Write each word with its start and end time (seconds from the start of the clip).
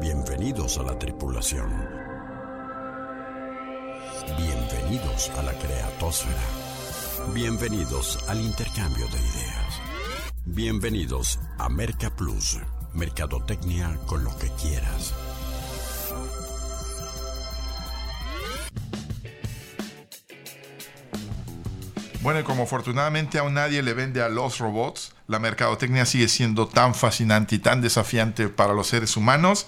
Bienvenidos 0.00 0.78
a 0.78 0.82
la 0.82 0.98
tripulación. 0.98 1.70
Bienvenidos 4.38 5.30
a 5.36 5.42
la 5.42 5.52
creatosfera. 5.52 6.40
Bienvenidos 7.34 8.18
al 8.26 8.40
intercambio 8.40 9.06
de 9.08 9.18
ideas. 9.18 9.80
Bienvenidos 10.46 11.38
a 11.58 11.68
Merca 11.68 12.08
Plus, 12.16 12.58
Mercadotecnia 12.94 13.98
con 14.06 14.24
lo 14.24 14.34
que 14.38 14.48
quieras. 14.62 15.14
Bueno, 22.22 22.40
y 22.40 22.42
como 22.42 22.62
afortunadamente 22.62 23.38
aún 23.38 23.54
nadie 23.54 23.82
le 23.82 23.92
vende 23.92 24.22
a 24.22 24.30
los 24.30 24.58
robots, 24.60 25.12
la 25.30 25.38
mercadotecnia 25.38 26.04
sigue 26.06 26.26
siendo 26.26 26.66
tan 26.66 26.92
fascinante 26.92 27.54
y 27.54 27.58
tan 27.60 27.80
desafiante 27.80 28.48
para 28.48 28.74
los 28.74 28.88
seres 28.88 29.16
humanos 29.16 29.66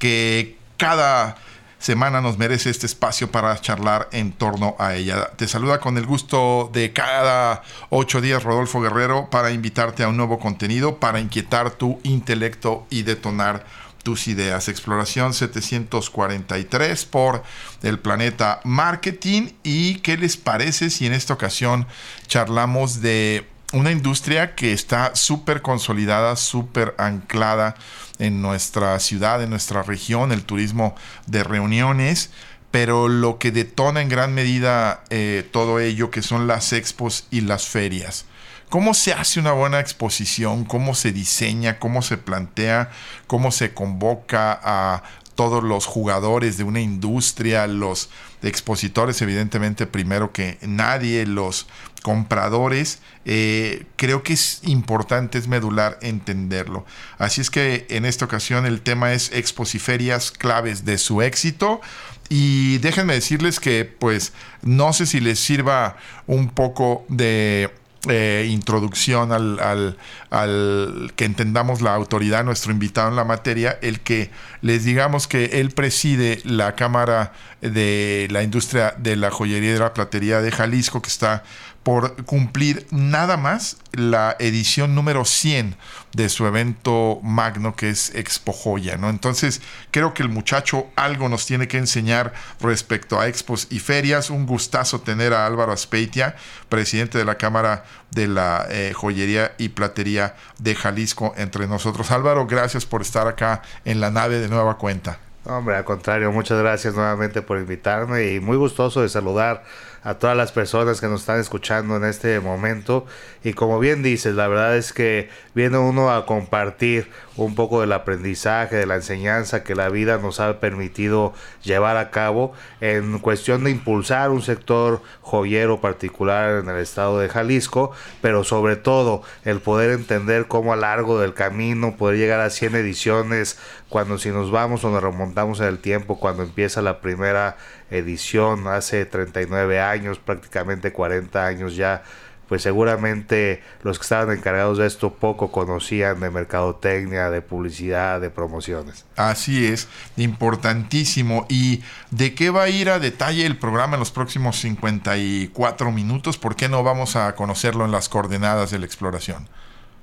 que 0.00 0.58
cada 0.78 1.36
semana 1.78 2.20
nos 2.20 2.38
merece 2.38 2.70
este 2.70 2.86
espacio 2.86 3.30
para 3.30 3.58
charlar 3.60 4.08
en 4.10 4.32
torno 4.32 4.74
a 4.80 4.96
ella. 4.96 5.30
Te 5.36 5.46
saluda 5.46 5.78
con 5.78 5.96
el 5.96 6.06
gusto 6.06 6.70
de 6.72 6.92
cada 6.92 7.62
ocho 7.90 8.20
días 8.20 8.42
Rodolfo 8.42 8.80
Guerrero 8.80 9.30
para 9.30 9.52
invitarte 9.52 10.02
a 10.02 10.08
un 10.08 10.16
nuevo 10.16 10.40
contenido, 10.40 10.98
para 10.98 11.20
inquietar 11.20 11.70
tu 11.70 12.00
intelecto 12.02 12.84
y 12.90 13.02
detonar 13.04 13.64
tus 14.02 14.26
ideas. 14.26 14.68
Exploración 14.68 15.34
743 15.34 17.04
por 17.04 17.44
el 17.84 18.00
planeta 18.00 18.60
Marketing. 18.64 19.50
¿Y 19.62 19.96
qué 20.00 20.16
les 20.16 20.36
parece 20.36 20.90
si 20.90 21.06
en 21.06 21.12
esta 21.12 21.34
ocasión 21.34 21.86
charlamos 22.26 23.00
de 23.02 23.46
una 23.76 23.92
industria 23.92 24.54
que 24.54 24.72
está 24.72 25.14
súper 25.14 25.62
consolidada, 25.62 26.36
súper 26.36 26.94
anclada 26.98 27.74
en 28.18 28.42
nuestra 28.42 28.98
ciudad, 29.00 29.42
en 29.42 29.50
nuestra 29.50 29.82
región, 29.82 30.32
el 30.32 30.42
turismo 30.42 30.94
de 31.26 31.44
reuniones? 31.44 32.30
pero 32.72 33.08
lo 33.08 33.38
que 33.38 33.52
detona 33.52 34.02
en 34.02 34.10
gran 34.10 34.34
medida 34.34 35.02
eh, 35.08 35.48
todo 35.50 35.80
ello, 35.80 36.10
que 36.10 36.20
son 36.20 36.46
las 36.46 36.74
expos 36.74 37.26
y 37.30 37.40
las 37.40 37.68
ferias. 37.68 38.26
¿Cómo 38.68 38.92
se 38.92 39.12
hace 39.12 39.40
una 39.40 39.52
buena 39.52 39.80
exposición? 39.80 40.64
¿Cómo 40.64 40.94
se 40.94 41.12
diseña? 41.12 41.78
¿Cómo 41.78 42.02
se 42.02 42.18
plantea? 42.18 42.90
¿Cómo 43.28 43.52
se 43.52 43.72
convoca 43.72 44.60
a 44.62 45.04
todos 45.36 45.62
los 45.62 45.86
jugadores 45.86 46.56
de 46.58 46.64
una 46.64 46.80
industria, 46.80 47.68
los 47.68 48.10
expositores, 48.42 49.22
evidentemente, 49.22 49.86
primero 49.86 50.32
que 50.32 50.58
nadie, 50.62 51.26
los 51.26 51.68
compradores, 52.02 53.00
eh, 53.24 53.84
creo 53.96 54.22
que 54.22 54.32
es 54.32 54.60
importante, 54.64 55.38
es 55.38 55.46
medular 55.46 55.98
entenderlo. 56.02 56.84
Así 57.18 57.40
es 57.40 57.50
que 57.50 57.86
en 57.90 58.04
esta 58.04 58.24
ocasión 58.24 58.66
el 58.66 58.80
tema 58.80 59.12
es 59.12 59.30
expos 59.32 59.74
y 59.74 59.78
ferias 59.78 60.30
claves 60.30 60.84
de 60.84 60.98
su 60.98 61.22
éxito. 61.22 61.80
Y 62.28 62.78
déjenme 62.78 63.14
decirles 63.14 63.60
que, 63.60 63.84
pues, 63.84 64.32
no 64.62 64.92
sé 64.92 65.06
si 65.06 65.20
les 65.20 65.38
sirva 65.38 65.96
un 66.26 66.48
poco 66.48 67.04
de 67.08 67.70
eh, 68.08 68.46
introducción 68.50 69.32
al, 69.32 69.96
al, 70.30 71.12
que 71.16 71.24
entendamos 71.24 71.80
la 71.82 71.94
autoridad, 71.94 72.44
nuestro 72.44 72.72
invitado 72.72 73.08
en 73.08 73.16
la 73.16 73.24
materia, 73.24 73.78
el 73.82 74.00
que 74.00 74.30
les 74.62 74.84
digamos 74.84 75.26
que 75.26 75.60
él 75.60 75.70
preside 75.70 76.40
la 76.44 76.74
Cámara 76.74 77.32
de 77.60 78.28
la 78.30 78.42
Industria 78.42 78.94
de 78.98 79.16
la 79.16 79.30
Joyería 79.30 79.70
y 79.70 79.72
de 79.74 79.78
la 79.78 79.94
Platería 79.94 80.40
de 80.40 80.50
Jalisco, 80.50 81.02
que 81.02 81.08
está 81.08 81.42
por 81.86 82.24
cumplir 82.24 82.84
nada 82.90 83.36
más 83.36 83.76
la 83.92 84.34
edición 84.40 84.96
número 84.96 85.24
100 85.24 85.76
de 86.14 86.28
su 86.28 86.44
evento 86.44 87.20
magno 87.22 87.76
que 87.76 87.90
es 87.90 88.12
Expo 88.16 88.52
Joya, 88.52 88.96
¿no? 88.96 89.08
Entonces, 89.08 89.62
creo 89.92 90.12
que 90.12 90.24
el 90.24 90.28
muchacho 90.28 90.88
algo 90.96 91.28
nos 91.28 91.46
tiene 91.46 91.68
que 91.68 91.78
enseñar 91.78 92.32
respecto 92.60 93.20
a 93.20 93.28
expos 93.28 93.68
y 93.70 93.78
ferias. 93.78 94.30
Un 94.30 94.46
gustazo 94.46 95.00
tener 95.02 95.32
a 95.32 95.46
Álvaro 95.46 95.70
Aspeitia, 95.70 96.34
presidente 96.68 97.18
de 97.18 97.24
la 97.24 97.36
Cámara 97.36 97.84
de 98.10 98.26
la 98.26 98.66
eh, 98.68 98.92
Joyería 98.92 99.54
y 99.56 99.68
Platería 99.68 100.34
de 100.58 100.74
Jalisco 100.74 101.34
entre 101.36 101.68
nosotros. 101.68 102.10
Álvaro, 102.10 102.48
gracias 102.48 102.84
por 102.84 103.00
estar 103.00 103.28
acá 103.28 103.62
en 103.84 104.00
la 104.00 104.10
nave 104.10 104.40
de 104.40 104.48
nueva 104.48 104.76
cuenta. 104.76 105.20
Hombre, 105.44 105.76
al 105.76 105.84
contrario, 105.84 106.32
muchas 106.32 106.58
gracias 106.58 106.94
nuevamente 106.94 107.42
por 107.42 107.58
invitarme 107.58 108.32
y 108.32 108.40
muy 108.40 108.56
gustoso 108.56 109.02
de 109.02 109.08
saludar 109.08 109.62
a 110.06 110.14
todas 110.14 110.36
las 110.36 110.52
personas 110.52 111.00
que 111.00 111.08
nos 111.08 111.22
están 111.22 111.40
escuchando 111.40 111.96
en 111.96 112.04
este 112.04 112.38
momento. 112.38 113.06
Y 113.42 113.54
como 113.54 113.80
bien 113.80 114.04
dices, 114.04 114.36
la 114.36 114.46
verdad 114.46 114.76
es 114.76 114.92
que 114.92 115.28
viene 115.52 115.78
uno 115.78 116.14
a 116.14 116.26
compartir 116.26 117.10
un 117.36 117.56
poco 117.56 117.80
del 117.80 117.92
aprendizaje, 117.92 118.76
de 118.76 118.86
la 118.86 118.94
enseñanza 118.94 119.64
que 119.64 119.74
la 119.74 119.88
vida 119.88 120.18
nos 120.18 120.38
ha 120.38 120.60
permitido 120.60 121.34
llevar 121.64 121.96
a 121.96 122.10
cabo 122.10 122.52
en 122.80 123.18
cuestión 123.18 123.64
de 123.64 123.72
impulsar 123.72 124.30
un 124.30 124.42
sector 124.42 125.02
joyero 125.22 125.80
particular 125.80 126.60
en 126.60 126.68
el 126.68 126.76
estado 126.76 127.18
de 127.18 127.28
Jalisco, 127.28 127.90
pero 128.22 128.44
sobre 128.44 128.76
todo 128.76 129.22
el 129.44 129.58
poder 129.58 129.90
entender 129.90 130.46
cómo 130.46 130.72
a 130.72 130.76
largo 130.76 131.18
del 131.18 131.34
camino 131.34 131.96
poder 131.96 132.16
llegar 132.16 132.38
a 132.38 132.50
100 132.50 132.76
ediciones, 132.76 133.58
cuando 133.88 134.18
si 134.18 134.30
nos 134.30 134.52
vamos 134.52 134.84
o 134.84 134.90
nos 134.90 135.02
remontamos 135.02 135.58
en 135.58 135.66
el 135.66 135.78
tiempo, 135.78 136.20
cuando 136.20 136.44
empieza 136.44 136.80
la 136.80 137.00
primera 137.00 137.56
edición 137.90 138.66
hace 138.68 139.06
39 139.06 139.80
años, 139.80 140.18
prácticamente 140.18 140.92
40 140.92 141.46
años 141.46 141.76
ya, 141.76 142.02
pues 142.48 142.62
seguramente 142.62 143.62
los 143.82 143.98
que 143.98 144.02
estaban 144.02 144.36
encargados 144.36 144.78
de 144.78 144.86
esto 144.86 145.14
poco 145.14 145.50
conocían 145.50 146.20
de 146.20 146.30
mercadotecnia, 146.30 147.30
de 147.30 147.42
publicidad, 147.42 148.20
de 148.20 148.30
promociones. 148.30 149.04
Así 149.16 149.66
es, 149.66 149.88
importantísimo. 150.16 151.46
¿Y 151.48 151.82
de 152.10 152.34
qué 152.34 152.50
va 152.50 152.64
a 152.64 152.68
ir 152.68 152.88
a 152.88 152.98
detalle 152.98 153.44
el 153.46 153.58
programa 153.58 153.94
en 153.94 154.00
los 154.00 154.12
próximos 154.12 154.60
54 154.60 155.90
minutos? 155.90 156.38
¿Por 156.38 156.56
qué 156.56 156.68
no 156.68 156.82
vamos 156.82 157.16
a 157.16 157.34
conocerlo 157.34 157.84
en 157.84 157.92
las 157.92 158.08
coordenadas 158.08 158.70
de 158.70 158.78
la 158.78 158.86
exploración? 158.86 159.48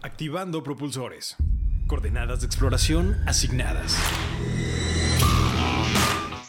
Activando 0.01 0.63
propulsores. 0.63 1.38
Coordenadas 1.88 2.41
de 2.41 2.47
exploración 2.47 3.17
asignadas. 3.25 3.97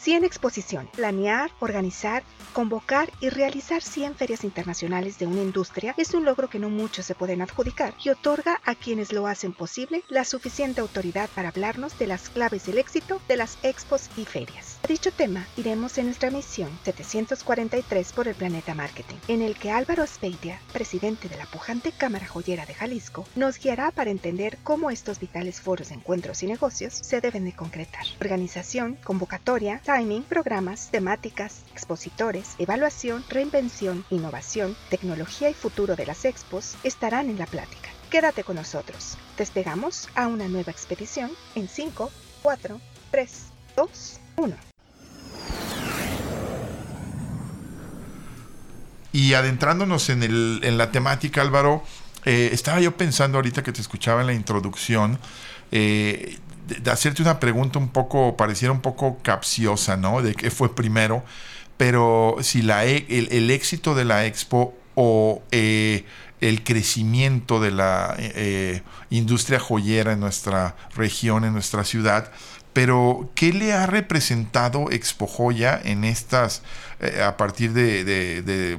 100 0.05 0.23
exposición. 0.23 0.87
Planear, 0.95 1.49
organizar, 1.59 2.21
convocar 2.53 3.11
y 3.21 3.29
realizar 3.29 3.81
100 3.81 4.13
ferias 4.13 4.43
internacionales 4.43 5.17
de 5.17 5.25
una 5.25 5.41
industria 5.41 5.95
es 5.97 6.13
un 6.13 6.25
logro 6.25 6.47
que 6.47 6.59
no 6.59 6.69
muchos 6.69 7.07
se 7.07 7.15
pueden 7.15 7.41
adjudicar 7.41 7.95
y 8.03 8.09
otorga 8.09 8.61
a 8.65 8.75
quienes 8.75 9.11
lo 9.11 9.25
hacen 9.25 9.51
posible 9.51 10.03
la 10.09 10.23
suficiente 10.23 10.79
autoridad 10.79 11.27
para 11.33 11.49
hablarnos 11.49 11.97
de 11.97 12.05
las 12.05 12.29
claves 12.29 12.67
del 12.67 12.77
éxito 12.77 13.19
de 13.27 13.37
las 13.37 13.57
expos 13.63 14.11
y 14.15 14.25
ferias. 14.25 14.74
Dicho 14.87 15.11
tema 15.11 15.47
iremos 15.57 15.97
en 15.97 16.05
nuestra 16.05 16.29
misión 16.29 16.69
743 16.83 18.13
por 18.13 18.27
el 18.27 18.35
planeta 18.35 18.75
marketing, 18.75 19.15
en 19.27 19.41
el 19.41 19.55
que 19.55 19.71
Álvaro 19.71 20.03
Aspeitia, 20.03 20.61
presidente 20.71 21.27
de 21.27 21.37
la 21.37 21.47
pujante 21.47 21.91
Cámara 21.91 22.27
Joyera 22.27 22.67
de 22.67 22.75
Jalisco, 22.75 23.25
nos 23.35 23.57
guiará 23.57 23.89
para 23.89 24.11
entender 24.11 24.59
cómo 24.63 24.91
estos 24.91 25.19
vitales 25.19 25.59
foros 25.59 25.89
de 25.89 25.95
encuentros 25.95 26.43
y 26.43 26.47
negocios 26.47 26.93
se 26.93 27.19
deben 27.19 27.45
de 27.45 27.53
concretar. 27.53 28.05
Organización, 28.21 28.99
convocatoria, 29.03 29.81
timing, 29.83 30.21
programas, 30.21 30.91
temáticas, 30.91 31.63
expositores, 31.71 32.53
evaluación, 32.59 33.25
reinvención, 33.27 34.05
innovación, 34.11 34.75
tecnología 34.91 35.49
y 35.49 35.55
futuro 35.55 35.95
de 35.95 36.05
las 36.05 36.25
expos 36.25 36.75
estarán 36.83 37.31
en 37.31 37.39
la 37.39 37.47
plática. 37.47 37.89
Quédate 38.11 38.43
con 38.43 38.57
nosotros. 38.57 39.17
Despegamos 39.35 40.09
a 40.13 40.27
una 40.27 40.47
nueva 40.47 40.71
expedición 40.71 41.31
en 41.55 41.67
5, 41.67 42.11
4, 42.43 42.79
3, 43.09 43.43
2, 43.75 44.19
1. 44.37 44.74
Y 49.15 49.33
adentrándonos 49.33 50.09
en, 50.09 50.23
el, 50.23 50.59
en 50.61 50.77
la 50.77 50.91
temática, 50.91 51.39
Álvaro, 51.41 51.81
eh, 52.25 52.49
estaba 52.51 52.81
yo 52.81 52.97
pensando 52.97 53.37
ahorita 53.37 53.63
que 53.63 53.71
te 53.71 53.79
escuchaba 53.79 54.19
en 54.19 54.27
la 54.27 54.33
introducción, 54.33 55.19
eh, 55.71 56.37
de, 56.67 56.91
hacerte 56.91 57.21
una 57.21 57.39
pregunta 57.39 57.79
un 57.79 57.87
poco, 57.87 58.35
pareciera 58.35 58.73
un 58.73 58.81
poco 58.81 59.19
capciosa, 59.23 59.95
¿no? 59.95 60.21
De 60.21 60.35
qué 60.35 60.51
fue 60.51 60.75
primero, 60.75 61.23
pero 61.77 62.35
si 62.41 62.61
la, 62.61 62.85
e, 62.85 63.05
el, 63.07 63.49
éxito 63.51 63.95
de 63.95 64.03
la 64.03 64.25
expo 64.25 64.73
o 64.95 65.41
eh, 65.51 66.03
el 66.41 66.65
crecimiento 66.65 67.61
de 67.61 67.71
la 67.71 68.15
eh, 68.17 68.81
industria 69.11 69.61
joyera 69.61 70.11
en 70.11 70.19
nuestra 70.19 70.75
región, 70.93 71.45
en 71.45 71.53
nuestra 71.53 71.85
ciudad, 71.85 72.33
pero 72.75 73.29
¿qué 73.35 73.53
le 73.53 73.71
ha 73.71 73.85
representado 73.85 74.91
Expo 74.91 75.27
Joya 75.27 75.79
en 75.81 76.03
estas, 76.03 76.61
eh, 76.99 77.23
a 77.23 77.37
partir 77.37 77.71
de, 77.71 78.77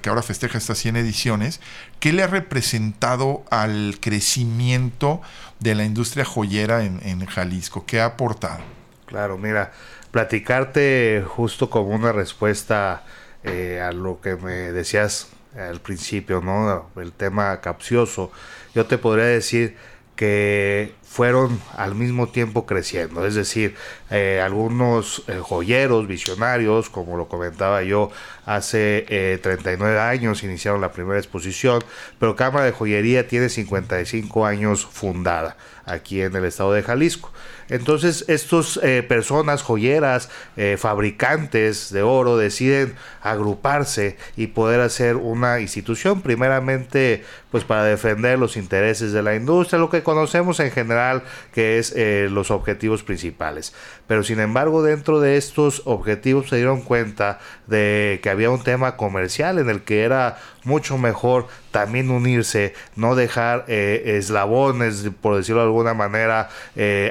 que 0.00 0.08
ahora 0.08 0.22
festeja 0.22 0.56
estas 0.56 0.78
100 0.78 0.96
ediciones, 0.96 1.60
qué 2.00 2.14
le 2.14 2.22
ha 2.22 2.28
representado 2.28 3.44
al 3.50 3.98
crecimiento 4.00 5.20
de 5.60 5.74
la 5.74 5.84
industria 5.84 6.24
joyera 6.24 6.82
en, 6.82 7.26
Jalisco? 7.26 7.84
¿Qué 7.84 8.00
ha 8.00 8.06
aportado? 8.06 8.60
Claro, 9.04 9.36
mira, 9.36 9.70
platicarte 10.12 11.22
justo 11.26 11.68
como 11.68 11.90
una 11.90 12.12
respuesta 12.12 13.04
eh, 13.44 13.82
a 13.86 13.92
lo 13.92 14.18
que 14.22 14.36
me 14.36 14.72
decías 14.72 15.28
al 15.54 15.82
principio, 15.82 16.40
¿no? 16.40 16.88
El 16.96 17.12
tema 17.12 17.60
capcioso. 17.60 18.32
Yo 18.74 18.86
te 18.86 18.96
podría 18.96 19.26
decir 19.26 19.76
que 20.16 20.94
fueron 21.08 21.60
al 21.76 21.94
mismo 21.94 22.28
tiempo 22.28 22.66
creciendo. 22.66 23.26
Es 23.26 23.34
decir, 23.34 23.74
eh, 24.10 24.40
algunos 24.44 25.22
eh, 25.28 25.38
joyeros 25.40 26.06
visionarios, 26.06 26.90
como 26.90 27.16
lo 27.16 27.28
comentaba 27.28 27.82
yo, 27.82 28.10
hace 28.44 29.38
39 29.42 29.98
años 29.98 30.44
iniciaron 30.44 30.80
la 30.80 30.92
primera 30.92 31.18
exposición, 31.18 31.82
pero 32.18 32.36
Cámara 32.36 32.66
de 32.66 32.72
Joyería 32.72 33.26
tiene 33.26 33.48
55 33.48 34.46
años 34.46 34.86
fundada 34.86 35.56
aquí 35.86 36.20
en 36.20 36.34
el 36.36 36.44
estado 36.44 36.72
de 36.72 36.82
Jalisco. 36.82 37.32
Entonces, 37.68 38.24
estas 38.28 38.78
eh, 38.82 39.02
personas 39.02 39.62
joyeras, 39.62 40.28
eh, 40.56 40.76
fabricantes 40.78 41.92
de 41.92 42.02
oro, 42.02 42.36
deciden 42.36 42.94
agruparse 43.22 44.16
y 44.36 44.48
poder 44.48 44.80
hacer 44.80 45.16
una 45.16 45.60
institución, 45.60 46.22
primeramente, 46.22 47.24
pues 47.50 47.64
para 47.64 47.84
defender 47.84 48.38
los 48.38 48.56
intereses 48.56 49.12
de 49.12 49.22
la 49.22 49.34
industria, 49.34 49.80
lo 49.80 49.90
que 49.90 50.02
conocemos 50.02 50.60
en 50.60 50.70
general 50.70 51.05
que 51.52 51.78
es 51.78 51.92
eh, 51.96 52.28
los 52.30 52.50
objetivos 52.50 53.02
principales. 53.02 53.74
Pero 54.06 54.22
sin 54.22 54.40
embargo, 54.40 54.82
dentro 54.82 55.20
de 55.20 55.36
estos 55.36 55.82
objetivos 55.84 56.48
se 56.48 56.56
dieron 56.56 56.82
cuenta 56.82 57.40
de 57.66 58.20
que 58.22 58.30
había 58.30 58.50
un 58.50 58.62
tema 58.62 58.96
comercial 58.96 59.58
en 59.58 59.68
el 59.68 59.82
que 59.82 60.02
era 60.02 60.38
mucho 60.62 60.98
mejor 60.98 61.46
también 61.70 62.10
unirse, 62.10 62.74
no 62.96 63.14
dejar 63.14 63.64
eslabones, 63.68 65.08
por 65.20 65.36
decirlo 65.36 65.60
de 65.60 65.66
alguna 65.66 65.94
manera, 65.94 66.48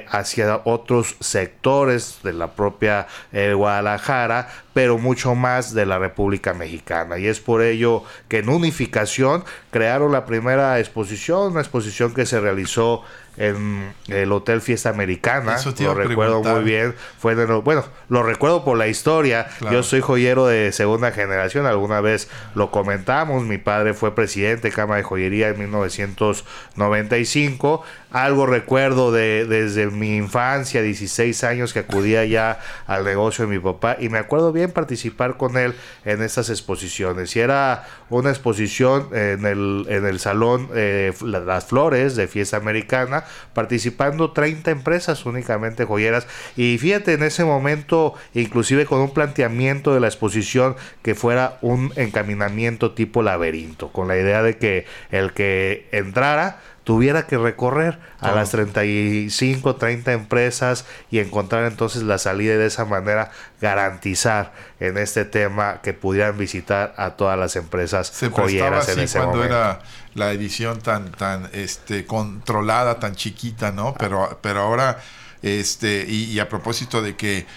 hacia 0.10 0.62
otros 0.66 1.16
sectores 1.20 2.20
de 2.24 2.34
la 2.34 2.56
propia 2.56 3.08
eh, 3.32 3.54
Guadalajara, 3.54 4.50
pero 4.74 4.98
mucho 4.98 5.36
más 5.36 5.74
de 5.74 5.86
la 5.86 6.00
República 6.00 6.54
Mexicana. 6.54 7.18
Y 7.18 7.28
es 7.28 7.40
por 7.40 7.62
ello 7.62 8.04
que 8.28 8.40
en 8.40 8.50
unificación 8.50 9.44
crearon 9.72 10.12
la 10.12 10.26
primera 10.26 10.80
exposición, 10.80 11.52
una 11.52 11.62
exposición 11.62 12.14
que 12.14 12.26
se 12.26 12.40
realizó 12.40 13.04
en 13.38 13.94
el 14.08 14.32
Hotel 14.32 14.62
Fiesta 14.62 14.90
Americana. 14.90 15.58
lo 15.80 15.94
recuerdo 15.94 16.42
muy 16.44 16.64
bien. 16.64 16.96
Fue 17.20 17.36
bueno, 17.62 17.86
lo 18.10 18.24
recuerdo 18.24 18.64
por 18.64 18.78
la 18.78 18.88
historia. 18.88 19.48
Yo 19.72 19.84
soy 19.84 20.00
joyero 20.02 20.48
de 20.48 20.72
segunda 20.72 21.12
generación. 21.12 21.66
Alguna 21.66 22.00
vez 22.02 22.30
lo 22.54 22.72
comentamos. 22.72 23.44
Mi 23.44 23.58
padre 23.58 23.94
fue 23.94 24.16
presidente 24.16 24.70
de 24.70 24.74
Cámara 24.74 24.98
de 24.98 25.04
Joyería 25.04 25.50
en 25.50 25.60
1995. 25.60 27.84
Algo 28.16 28.46
recuerdo 28.46 29.12
de 29.12 29.46
desde 29.46 29.88
mi 29.88 30.16
infancia, 30.16 30.82
16 30.82 31.44
años 31.44 31.74
que 31.74 31.80
acudía 31.80 32.24
ya 32.24 32.60
al 32.88 33.04
negocio 33.04 33.46
de 33.46 33.52
mi 33.54 33.60
papá 33.60 33.98
y 34.00 34.08
me 34.08 34.20
acuerdo 34.20 34.54
bien 34.54 34.72
participar 34.72 35.36
con 35.36 35.58
él 35.58 35.74
en 36.06 36.22
estas 36.22 36.50
exposiciones. 36.50 37.36
Y 37.36 37.42
era 37.42 37.86
una 38.10 38.30
exposición 38.30 39.10
en 39.12 39.46
el, 39.46 39.86
en 39.90 40.06
el 40.06 40.22
salón 40.22 40.70
eh, 40.74 41.12
Las 41.24 41.66
Flores 41.66 42.16
de 42.16 42.30
Fiesta 42.30 42.56
Americana, 42.56 43.26
participando 43.54 44.32
30 44.32 44.72
empresas 44.72 45.26
únicamente 45.26 45.84
joyeras. 45.84 46.26
Y 46.56 46.78
fíjate, 46.78 47.16
en 47.16 47.24
ese 47.24 47.44
momento, 47.44 48.14
inclusive 48.34 48.86
con 48.86 49.02
un 49.02 49.14
planteamiento 49.14 49.94
de 49.94 50.00
la 50.00 50.08
exposición 50.08 50.78
que 51.02 51.16
fuera 51.16 51.58
un 51.62 51.92
encaminamiento 51.98 52.94
tipo 52.94 53.24
laberinto, 53.24 53.90
con 53.90 54.08
la 54.08 54.16
idea 54.16 54.42
de 54.42 54.58
que 54.58 54.86
el 55.12 55.34
que 55.34 55.90
entrara 55.92 56.62
tuviera 56.86 57.26
que 57.26 57.38
recorrer 57.38 58.00
a 58.20 58.32
las 58.32 58.52
35, 58.52 59.76
30 59.76 60.14
empresas 60.14 60.86
y 61.10 61.18
encontrar 61.18 61.66
entonces 61.66 62.04
la 62.04 62.20
salida 62.20 62.54
y 62.54 62.58
de 62.58 62.68
esa 62.68 62.86
manera 62.86 63.32
garantizar 63.60 64.54
en 64.80 64.98
este 65.00 65.26
tema 65.26 65.82
que 65.82 65.94
pudieran 65.94 66.38
visitar 66.38 66.94
a 66.98 67.12
todas 67.12 67.38
las 67.40 67.56
empresas 67.56 68.08
Se 68.08 68.30
joyeras 68.30 68.88
en 68.90 69.00
ese 69.00 69.18
cuando 69.18 69.44
era 69.44 69.82
la 70.14 70.32
edición 70.32 70.80
tan 70.80 71.12
tan 71.12 71.50
este 71.54 72.06
controlada, 72.06 73.00
tan 73.00 73.16
chiquita, 73.16 73.72
¿no? 73.72 73.96
Pero 73.98 74.40
pero 74.44 74.62
ahora 74.62 75.00
este 75.42 76.06
y, 76.08 76.38
a 76.40 76.48
propósito 76.48 77.02
de 77.02 77.16
que 77.16 77.48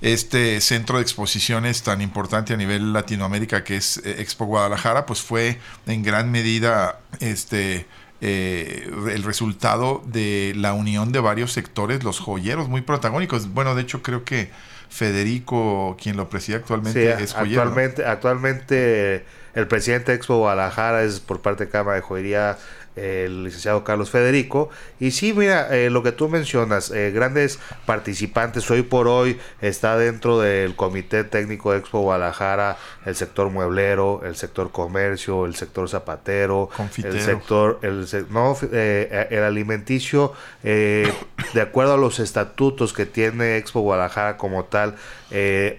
este 0.00 0.60
centro 0.62 0.96
de 0.96 1.02
exposiciones 1.02 1.82
tan 1.82 2.00
importante 2.00 2.54
a 2.54 2.56
nivel 2.56 2.94
Latinoamérica 2.94 3.64
que 3.64 3.76
es 3.76 3.98
eh, 3.98 4.16
Expo 4.18 4.46
Guadalajara, 4.46 5.04
pues 5.04 5.20
fue 5.20 5.60
en 5.86 6.02
gran 6.02 6.30
medida 6.30 7.00
este 7.20 7.86
eh, 8.24 8.88
el 9.12 9.24
resultado 9.24 10.00
de 10.06 10.52
la 10.56 10.74
unión 10.74 11.10
de 11.10 11.18
varios 11.18 11.52
sectores, 11.52 12.04
los 12.04 12.20
joyeros 12.20 12.68
muy 12.68 12.80
protagónicos. 12.80 13.52
Bueno, 13.52 13.74
de 13.74 13.82
hecho 13.82 14.00
creo 14.00 14.22
que 14.22 14.48
Federico, 14.88 15.96
quien 16.00 16.16
lo 16.16 16.28
preside 16.28 16.58
actualmente, 16.58 17.20
es 17.20 17.32
joyero. 17.32 17.62
Actualmente, 17.62 18.04
actualmente 18.04 19.24
el 19.54 19.66
presidente 19.66 20.12
de 20.12 20.18
Expo 20.18 20.38
Guadalajara 20.38 21.02
es 21.02 21.18
por 21.18 21.40
parte 21.40 21.64
de 21.64 21.70
Cámara 21.70 21.96
de 21.96 22.02
Joyería 22.02 22.58
el 22.96 23.44
licenciado 23.44 23.84
Carlos 23.84 24.10
Federico. 24.10 24.70
Y 25.00 25.12
sí, 25.12 25.32
mira, 25.32 25.74
eh, 25.74 25.90
lo 25.90 26.02
que 26.02 26.12
tú 26.12 26.28
mencionas, 26.28 26.90
eh, 26.90 27.10
grandes 27.10 27.58
participantes, 27.86 28.70
hoy 28.70 28.82
por 28.82 29.08
hoy 29.08 29.38
está 29.60 29.96
dentro 29.96 30.38
del 30.40 30.76
Comité 30.76 31.24
Técnico 31.24 31.72
de 31.72 31.78
Expo 31.78 32.00
Guadalajara 32.00 32.76
el 33.06 33.16
sector 33.16 33.50
mueblero, 33.50 34.22
el 34.24 34.36
sector 34.36 34.70
comercio, 34.70 35.46
el 35.46 35.54
sector 35.54 35.88
zapatero, 35.88 36.68
el 37.02 37.20
sector, 37.20 37.78
el, 37.82 38.06
no, 38.30 38.56
eh, 38.72 39.28
el 39.30 39.42
alimenticio, 39.42 40.32
de 40.62 41.60
acuerdo 41.60 41.94
a 41.94 41.96
los 41.96 42.20
estatutos 42.20 42.92
que 42.92 43.06
tiene 43.06 43.56
Expo 43.56 43.80
Guadalajara 43.80 44.36
como 44.36 44.64
tal, 44.64 44.96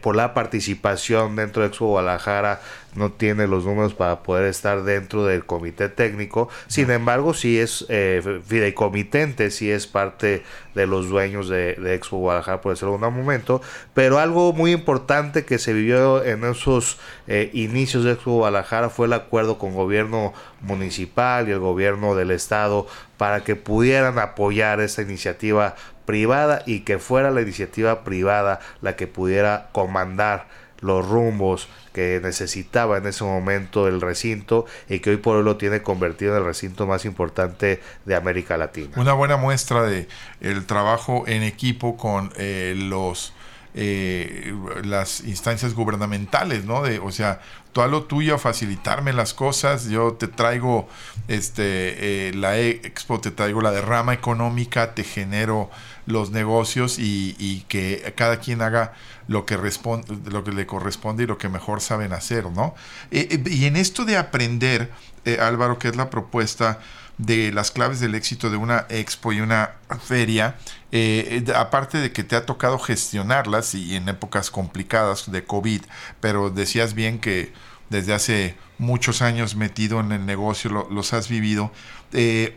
por 0.01 0.15
la 0.15 0.33
participación 0.33 1.35
dentro 1.35 1.61
de 1.61 1.69
Expo 1.69 1.87
Guadalajara, 1.87 2.59
no 2.95 3.11
tiene 3.11 3.47
los 3.47 3.65
números 3.65 3.93
para 3.93 4.23
poder 4.23 4.45
estar 4.45 4.83
dentro 4.83 5.25
del 5.25 5.45
comité 5.45 5.89
técnico. 5.89 6.49
Sin 6.67 6.91
embargo, 6.91 7.33
sí 7.33 7.59
es 7.59 7.85
eh, 7.89 8.41
fideicomitente, 8.45 9.51
sí 9.51 9.71
es 9.71 9.87
parte 9.87 10.43
de 10.75 10.87
los 10.87 11.09
dueños 11.09 11.49
de, 11.49 11.75
Expo 11.93 12.17
Guadalajara, 12.17 12.61
por 12.61 12.73
decirlo 12.73 12.97
de 12.97 13.05
un 13.05 13.15
momento. 13.15 13.61
Pero 13.93 14.19
algo 14.19 14.53
muy 14.53 14.71
importante 14.71 15.45
que 15.45 15.59
se 15.59 15.73
vivió 15.73 16.23
en 16.23 16.43
esos 16.43 16.99
eh, 17.27 17.49
inicios 17.53 18.03
de 18.03 18.13
Expo 18.13 18.31
Guadalajara 18.33 18.89
fue 18.89 19.07
el 19.07 19.13
acuerdo 19.13 19.57
con 19.57 19.73
gobierno 19.73 20.33
municipal 20.61 21.47
y 21.47 21.51
el 21.51 21.59
gobierno 21.59 22.15
del 22.15 22.31
estado 22.31 22.87
para 23.17 23.43
que 23.43 23.55
pudieran 23.55 24.19
apoyar 24.19 24.79
esta 24.81 25.01
iniciativa 25.01 25.75
privada 26.05 26.63
y 26.65 26.81
que 26.81 26.99
fuera 26.99 27.31
la 27.31 27.41
iniciativa 27.41 28.03
privada 28.03 28.59
la 28.81 28.95
que 28.95 29.07
pudiera 29.07 29.69
comandar 29.71 30.47
los 30.81 31.07
rumbos 31.07 31.69
que 31.93 32.19
necesitaba 32.21 32.97
en 32.97 33.07
ese 33.07 33.23
momento 33.23 33.87
el 33.87 34.01
recinto 34.01 34.65
y 34.89 34.99
que 34.99 35.11
hoy 35.11 35.17
por 35.17 35.37
hoy 35.37 35.43
lo 35.43 35.57
tiene 35.57 35.81
convertido 35.81 36.33
en 36.33 36.39
el 36.39 36.45
recinto 36.45 36.87
más 36.87 37.05
importante 37.05 37.79
de 38.05 38.15
América 38.15 38.57
Latina. 38.57 38.89
Una 38.97 39.13
buena 39.13 39.37
muestra 39.37 39.83
de 39.83 40.07
el 40.41 40.65
trabajo 40.65 41.23
en 41.27 41.43
equipo 41.43 41.95
con 41.95 42.33
eh, 42.37 42.73
los 42.75 43.33
eh, 43.75 44.53
las 44.83 45.21
instancias 45.21 45.73
gubernamentales, 45.73 46.65
¿no? 46.65 46.83
De, 46.83 46.99
o 46.99 47.11
sea, 47.11 47.41
tú 47.73 47.81
a 47.81 47.87
lo 47.87 48.03
tuyo, 48.03 48.37
facilitarme 48.37 49.13
las 49.13 49.33
cosas, 49.33 49.89
yo 49.89 50.13
te 50.13 50.27
traigo 50.27 50.87
este, 51.27 52.29
eh, 52.29 52.33
la 52.33 52.57
expo, 52.59 53.19
te 53.19 53.31
traigo 53.31 53.61
la 53.61 53.71
derrama 53.71 54.13
económica, 54.13 54.93
te 54.93 55.03
genero 55.03 55.69
los 56.05 56.29
negocios 56.31 56.97
y, 56.99 57.65
que 57.67 58.13
cada 58.15 58.37
quien 58.37 58.61
haga 58.61 58.93
lo 59.27 59.45
que, 59.45 59.57
responde, 59.57 60.15
lo 60.29 60.43
que 60.43 60.51
le 60.51 60.65
corresponde 60.65 61.23
y 61.23 61.27
lo 61.27 61.37
que 61.37 61.49
mejor 61.49 61.81
saben 61.81 62.13
hacer, 62.13 62.45
¿no? 62.51 62.75
Eh, 63.09 63.27
eh, 63.31 63.49
y 63.49 63.65
en 63.65 63.75
esto 63.75 64.05
de 64.05 64.17
aprender, 64.17 64.91
Álvaro, 65.39 65.79
que 65.79 65.87
es 65.87 65.95
la 65.95 66.09
propuesta 66.09 66.79
de 67.17 67.51
las 67.51 67.71
claves 67.71 67.99
del 67.99 68.15
éxito 68.15 68.49
de 68.49 68.57
una 68.57 68.85
expo 68.89 69.33
y 69.33 69.41
una 69.41 69.75
feria, 70.03 70.55
eh, 70.91 71.43
aparte 71.55 71.99
de 71.99 72.11
que 72.11 72.23
te 72.23 72.35
ha 72.35 72.45
tocado 72.45 72.79
gestionarlas 72.79 73.75
y 73.75 73.95
en 73.95 74.09
épocas 74.09 74.49
complicadas 74.49 75.31
de 75.31 75.43
COVID, 75.43 75.81
pero 76.19 76.49
decías 76.49 76.93
bien 76.93 77.19
que 77.19 77.53
desde 77.89 78.13
hace 78.13 78.55
muchos 78.79 79.21
años 79.21 79.55
metido 79.55 79.99
en 79.99 80.11
el 80.11 80.25
negocio, 80.25 80.87
los 80.89 81.13
has 81.13 81.29
vivido. 81.29 81.71
Eh, 82.11 82.55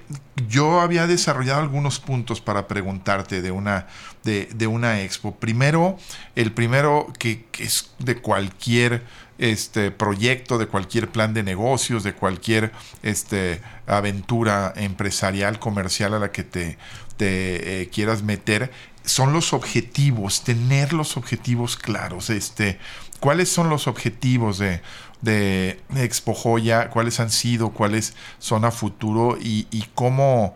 yo 0.49 0.81
había 0.81 1.07
desarrollado 1.07 1.61
algunos 1.61 2.01
puntos 2.01 2.41
para 2.41 2.69
preguntarte 2.69 3.43
de 3.43 3.51
una, 3.51 3.87
de, 4.25 4.67
una 4.67 5.03
expo. 5.03 5.37
Primero, 5.37 5.99
el 6.35 6.53
primero 6.53 7.13
que 7.19 7.47
es 7.59 7.91
de 7.99 8.17
cualquier 8.17 9.05
este 9.39 9.91
proyecto, 9.91 10.59
de 10.59 10.67
cualquier 10.67 11.09
plan 11.11 11.35
de 11.35 11.43
negocios, 11.43 12.03
de 12.03 12.15
cualquier 12.15 12.73
este, 13.03 13.61
aventura 13.87 14.73
empresarial, 14.77 15.59
comercial 15.59 16.15
a 16.15 16.19
la 16.19 16.33
que 16.33 16.45
te, 16.45 16.79
eh, 17.19 17.89
quieras 17.93 18.23
meter, 18.23 18.71
son 19.05 19.33
los 19.33 19.53
objetivos, 19.53 20.43
tener 20.43 20.93
los 20.93 21.17
objetivos 21.17 21.77
claros. 21.77 22.31
Este, 22.31 22.79
¿Cuáles 23.21 23.49
son 23.49 23.71
los 23.71 23.87
objetivos 23.87 24.59
de, 24.59 24.81
de 25.23 25.79
Expo 25.97 26.35
Joya? 26.35 26.91
¿Cuáles 26.91 27.21
han 27.21 27.31
sido? 27.31 27.71
¿Cuáles 27.71 28.15
son 28.39 28.65
a 28.65 28.71
futuro? 28.71 29.39
¿Y, 29.41 29.69
y 29.71 29.85
cómo, 29.95 30.55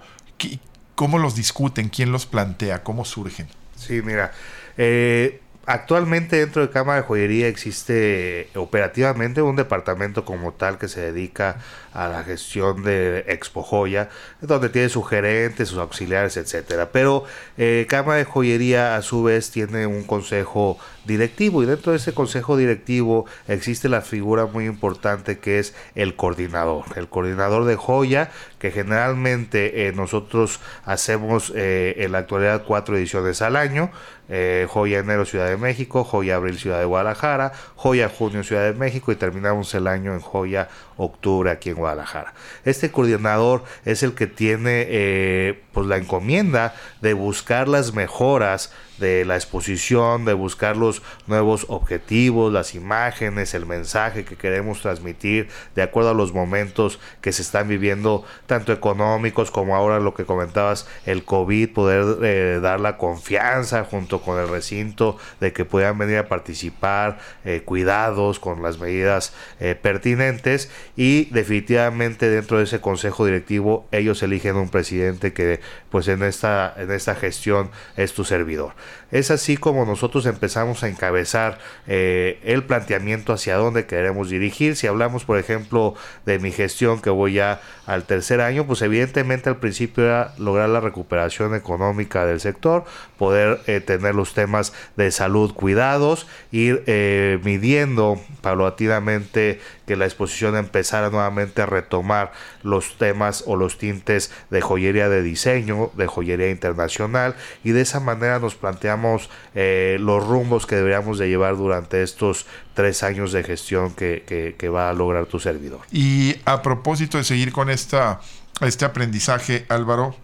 cómo 0.95 1.19
los 1.19 1.35
discuten? 1.35 1.89
¿Quién 1.89 2.13
los 2.13 2.27
plantea? 2.27 2.83
¿Cómo 2.83 3.05
surgen? 3.05 3.49
Sí, 3.77 4.03
mira, 4.03 4.33
eh, 4.77 5.41
actualmente 5.73 6.37
dentro 6.37 6.63
de 6.63 6.71
Cámara 6.71 7.01
de 7.01 7.07
Joyería 7.07 7.47
existe 7.47 8.49
operativamente 8.57 9.41
un 9.41 9.55
departamento 9.55 10.25
como 10.25 10.53
tal 10.53 10.79
que 10.79 10.89
se 10.89 11.01
dedica 11.01 11.59
a 11.93 12.09
la 12.09 12.25
gestión 12.25 12.83
de 12.83 13.25
Expo 13.29 13.63
Joya, 13.63 14.09
donde 14.41 14.69
tiene 14.69 14.89
sus 14.89 15.09
gerentes, 15.09 15.69
sus 15.69 15.79
auxiliares, 15.79 16.37
etcétera. 16.37 16.91
Pero 16.91 17.25
eh, 17.57 17.87
Cámara 17.89 18.19
de 18.19 18.25
Joyería 18.25 18.97
a 18.97 19.03
su 19.03 19.23
vez 19.23 19.53
tiene 19.53 19.87
un 19.87 20.03
consejo 20.03 20.77
directivo 21.05 21.63
y 21.63 21.67
dentro 21.67 21.93
de 21.93 21.99
ese 21.99 22.13
consejo 22.13 22.57
directivo 22.57 23.27
existe 23.49 23.89
la 23.89 24.03
figura 24.03 24.47
muy 24.47 24.67
importante 24.67 25.39
que 25.39 25.59
es 25.59 25.75
el 25.95 26.17
coordinador, 26.17 26.85
el 26.97 27.09
coordinador 27.09 27.65
de 27.65 27.77
joya 27.77 28.31
que 28.59 28.71
generalmente 28.71 29.89
eh, 29.89 29.93
nosotros 29.93 30.61
hacemos 30.85 31.53
eh, 31.57 31.95
en 31.99 32.13
la 32.13 32.19
actualidad 32.19 32.65
cuatro 32.67 32.97
ediciones 32.97 33.41
al 33.41 33.57
año, 33.57 33.91
eh, 34.29 34.67
Joya 34.69 34.99
Enero 34.99 35.25
Ciudad 35.25 35.49
de 35.49 35.57
México, 35.57 36.05
Joya 36.05 36.37
Abril 36.37 36.59
Ciudad 36.59 36.79
de 36.79 36.85
Guadalajara, 36.85 37.53
Joya 37.75 38.11
Junio 38.11 38.45
Ciudad 38.45 38.65
de 38.65 38.75
México 38.75 39.11
y 39.11 39.17
terminamos 39.17 39.75
el 39.75 39.87
año 39.87 40.13
en 40.13 40.21
Joya 40.21 40.69
Octubre 40.99 41.51
aquí 41.51 41.71
en 41.71 41.77
Guadalajara. 41.77 42.35
Este 42.65 42.91
coordinador 42.91 43.65
es 43.87 44.03
el 44.03 44.15
que 44.15 44.27
tiene 44.27 45.59
pues 45.73 45.87
la 45.87 45.97
encomienda 45.97 46.75
de 47.01 47.15
buscar 47.15 47.67
las 47.67 47.95
mejoras 47.95 48.73
de 49.01 49.25
la 49.25 49.35
exposición, 49.35 50.25
de 50.25 50.35
buscar 50.35 50.77
los 50.77 51.03
nuevos 51.27 51.67
objetivos, 51.69 52.53
las 52.53 52.75
imágenes, 52.75 53.55
el 53.55 53.67
mensaje 53.67 54.25
que 54.25 54.37
queremos 54.37 54.83
transmitir 54.83 55.49
de 55.75 55.83
acuerdo 55.83 56.11
a 56.11 56.15
los 56.15 56.33
momentos 56.33 57.01
que 57.21 57.33
se 57.33 57.43
están 57.43 57.67
viviendo, 57.67 58.25
tanto 58.47 58.73
económicos 58.73 59.51
como 59.51 59.75
ahora 59.75 59.99
lo 59.99 60.15
que 60.15 60.25
comentabas, 60.25 60.87
el 61.07 61.25
COVID, 61.25 61.71
poder 61.71 62.19
eh, 62.23 62.61
dar 62.63 62.81
la 62.81 62.97
confianza 62.97 63.85
junto 63.85 64.21
con 64.21 64.39
el 64.39 64.49
recinto 64.49 65.17
de 65.41 65.53
que 65.53 65.65
puedan 65.65 65.99
venir 65.99 66.19
a 66.19 66.29
participar, 66.29 67.19
eh, 67.45 67.63
cuidados 67.65 68.39
con 68.39 68.63
las 68.63 68.79
medidas 68.79 69.33
eh, 69.59 69.75
pertinentes 69.75 70.71
y 70.97 71.25
definitivamente 71.27 72.29
dentro 72.29 72.59
de 72.59 72.65
ese 72.65 72.81
consejo 72.81 73.25
directivo 73.25 73.87
ellos 73.91 74.23
eligen 74.23 74.57
un 74.57 74.69
presidente 74.69 75.33
que 75.33 75.61
pues 75.91 76.09
en 76.09 76.23
esta, 76.23 76.75
en 76.77 76.91
esta 76.91 77.15
gestión 77.15 77.71
es 77.97 78.13
tu 78.13 78.25
servidor. 78.25 78.75
Es 79.11 79.31
así 79.31 79.57
como 79.57 79.85
nosotros 79.85 80.27
empezamos 80.27 80.83
a 80.83 80.89
encabezar 80.89 81.59
eh, 81.87 82.39
el 82.45 82.65
planteamiento 82.65 83.33
hacia 83.33 83.57
dónde 83.57 83.87
queremos 83.87 84.31
dirigir. 84.31 84.77
Si 84.77 84.87
hablamos, 84.87 85.25
por 85.25 85.39
ejemplo, 85.39 85.95
de 86.27 86.39
mi 86.39 86.53
gestión 86.53 87.01
que 87.01 87.11
voy 87.11 87.35
ya 87.35 87.61
al 87.87 88.05
tercer 88.05 88.41
año, 88.41 88.67
pues 88.67 88.83
evidentemente 88.83 89.49
al 89.49 89.57
principio 89.57 90.05
era 90.05 90.33
lograr 90.39 90.69
la 90.69 90.81
recuperación 90.81 91.55
económica 91.55 92.25
del 92.25 92.41
sector, 92.41 92.85
poder 93.19 93.61
eh, 93.67 93.81
tener 93.81 94.15
los 94.15 94.33
temas 94.35 94.73
de 94.97 95.11
salud 95.11 95.53
cuidados, 95.55 96.27
ir 96.53 96.85
eh, 96.87 97.41
midiendo 97.43 98.21
paulatinamente 98.43 99.61
que 99.91 99.97
la 99.97 100.05
exposición 100.05 100.57
empezara 100.57 101.11
nuevamente 101.11 101.63
a 101.63 101.67
retomar 101.67 102.31
los 102.63 102.97
temas 102.97 103.43
o 103.49 103.57
los 103.57 103.77
tintes 103.77 104.31
de 104.49 104.61
joyería 104.61 105.09
de 105.09 105.21
diseño, 105.21 105.91
de 105.97 106.07
joyería 106.07 106.49
internacional 106.49 107.35
y 107.65 107.73
de 107.73 107.81
esa 107.81 107.99
manera 107.99 108.39
nos 108.39 108.55
planteamos 108.55 109.31
eh, 109.57 109.97
los 109.99 110.25
rumbos 110.25 110.67
que 110.67 110.77
deberíamos 110.77 111.19
de 111.19 111.29
llevar 111.29 111.57
durante 111.57 112.05
estos 112.05 112.47
tres 112.75 113.03
años 113.03 113.33
de 113.33 113.43
gestión 113.43 113.93
que, 113.93 114.55
que, 114.57 114.69
va 114.69 114.91
a 114.91 114.93
lograr 114.93 115.27
tu 115.27 115.41
servidor. 115.41 115.81
Y 115.91 116.37
a 116.45 116.63
propósito 116.63 117.19
de 117.19 117.25
seguir 117.25 117.51
con 117.51 117.69
esta, 117.69 118.21
este 118.61 118.85
aprendizaje, 118.85 119.67
Álvaro, 119.69 120.15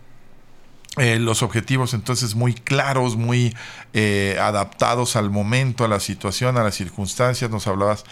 eh, 0.98 1.18
los 1.18 1.42
objetivos 1.42 1.92
entonces 1.92 2.34
muy 2.34 2.54
claros, 2.54 3.16
muy 3.16 3.54
eh, 3.92 4.38
adaptados 4.40 5.14
al 5.16 5.28
momento, 5.28 5.84
a 5.84 5.88
la 5.88 6.00
situación, 6.00 6.56
a 6.56 6.64
las 6.64 6.74
circunstancias. 6.74 7.50
Nos 7.50 7.66
hablabas 7.66 8.04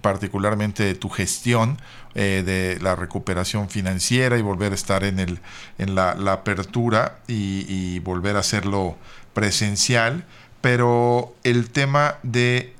particularmente 0.00 0.82
de 0.82 0.94
tu 0.94 1.10
gestión, 1.10 1.76
eh, 2.14 2.42
de 2.44 2.80
la 2.80 2.96
recuperación 2.96 3.68
financiera 3.68 4.38
y 4.38 4.42
volver 4.42 4.72
a 4.72 4.74
estar 4.74 5.04
en, 5.04 5.20
el, 5.20 5.40
en 5.76 5.94
la, 5.94 6.12
apertura 6.32 7.18
y, 7.28 7.98
volver 7.98 8.36
a 8.36 8.40
hacerlo 8.40 8.96
presencial. 9.34 10.24
Pero 10.62 11.34
el 11.44 11.68
tema 11.68 12.16
de 12.22 12.74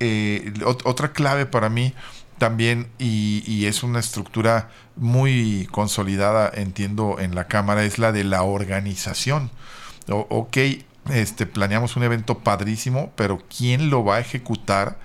otra 0.85 1.12
clave 1.12 1.45
para 1.45 1.69
mí 1.69 1.95
también, 2.40 2.88
y, 2.99 3.66
es 3.66 3.82
una 3.82 4.00
estructura 4.00 4.70
muy 4.97 5.68
consolidada, 5.70 6.50
entiendo, 6.52 7.18
en 7.20 7.35
la 7.35 7.47
Cámara, 7.47 7.85
es 7.85 7.99
la 7.99 8.12
de 8.12 8.25
la 8.25 8.42
organización. 8.42 9.50
ok, 10.09 10.56
este, 11.11 11.44
planeamos 11.44 11.97
un 11.97 12.02
evento 12.02 12.38
padrísimo, 12.38 13.12
pero 13.14 13.42
¿quién 13.54 13.90
lo 13.90 14.04
va 14.04 14.16
a 14.16 14.20
ejecutar 14.20 14.97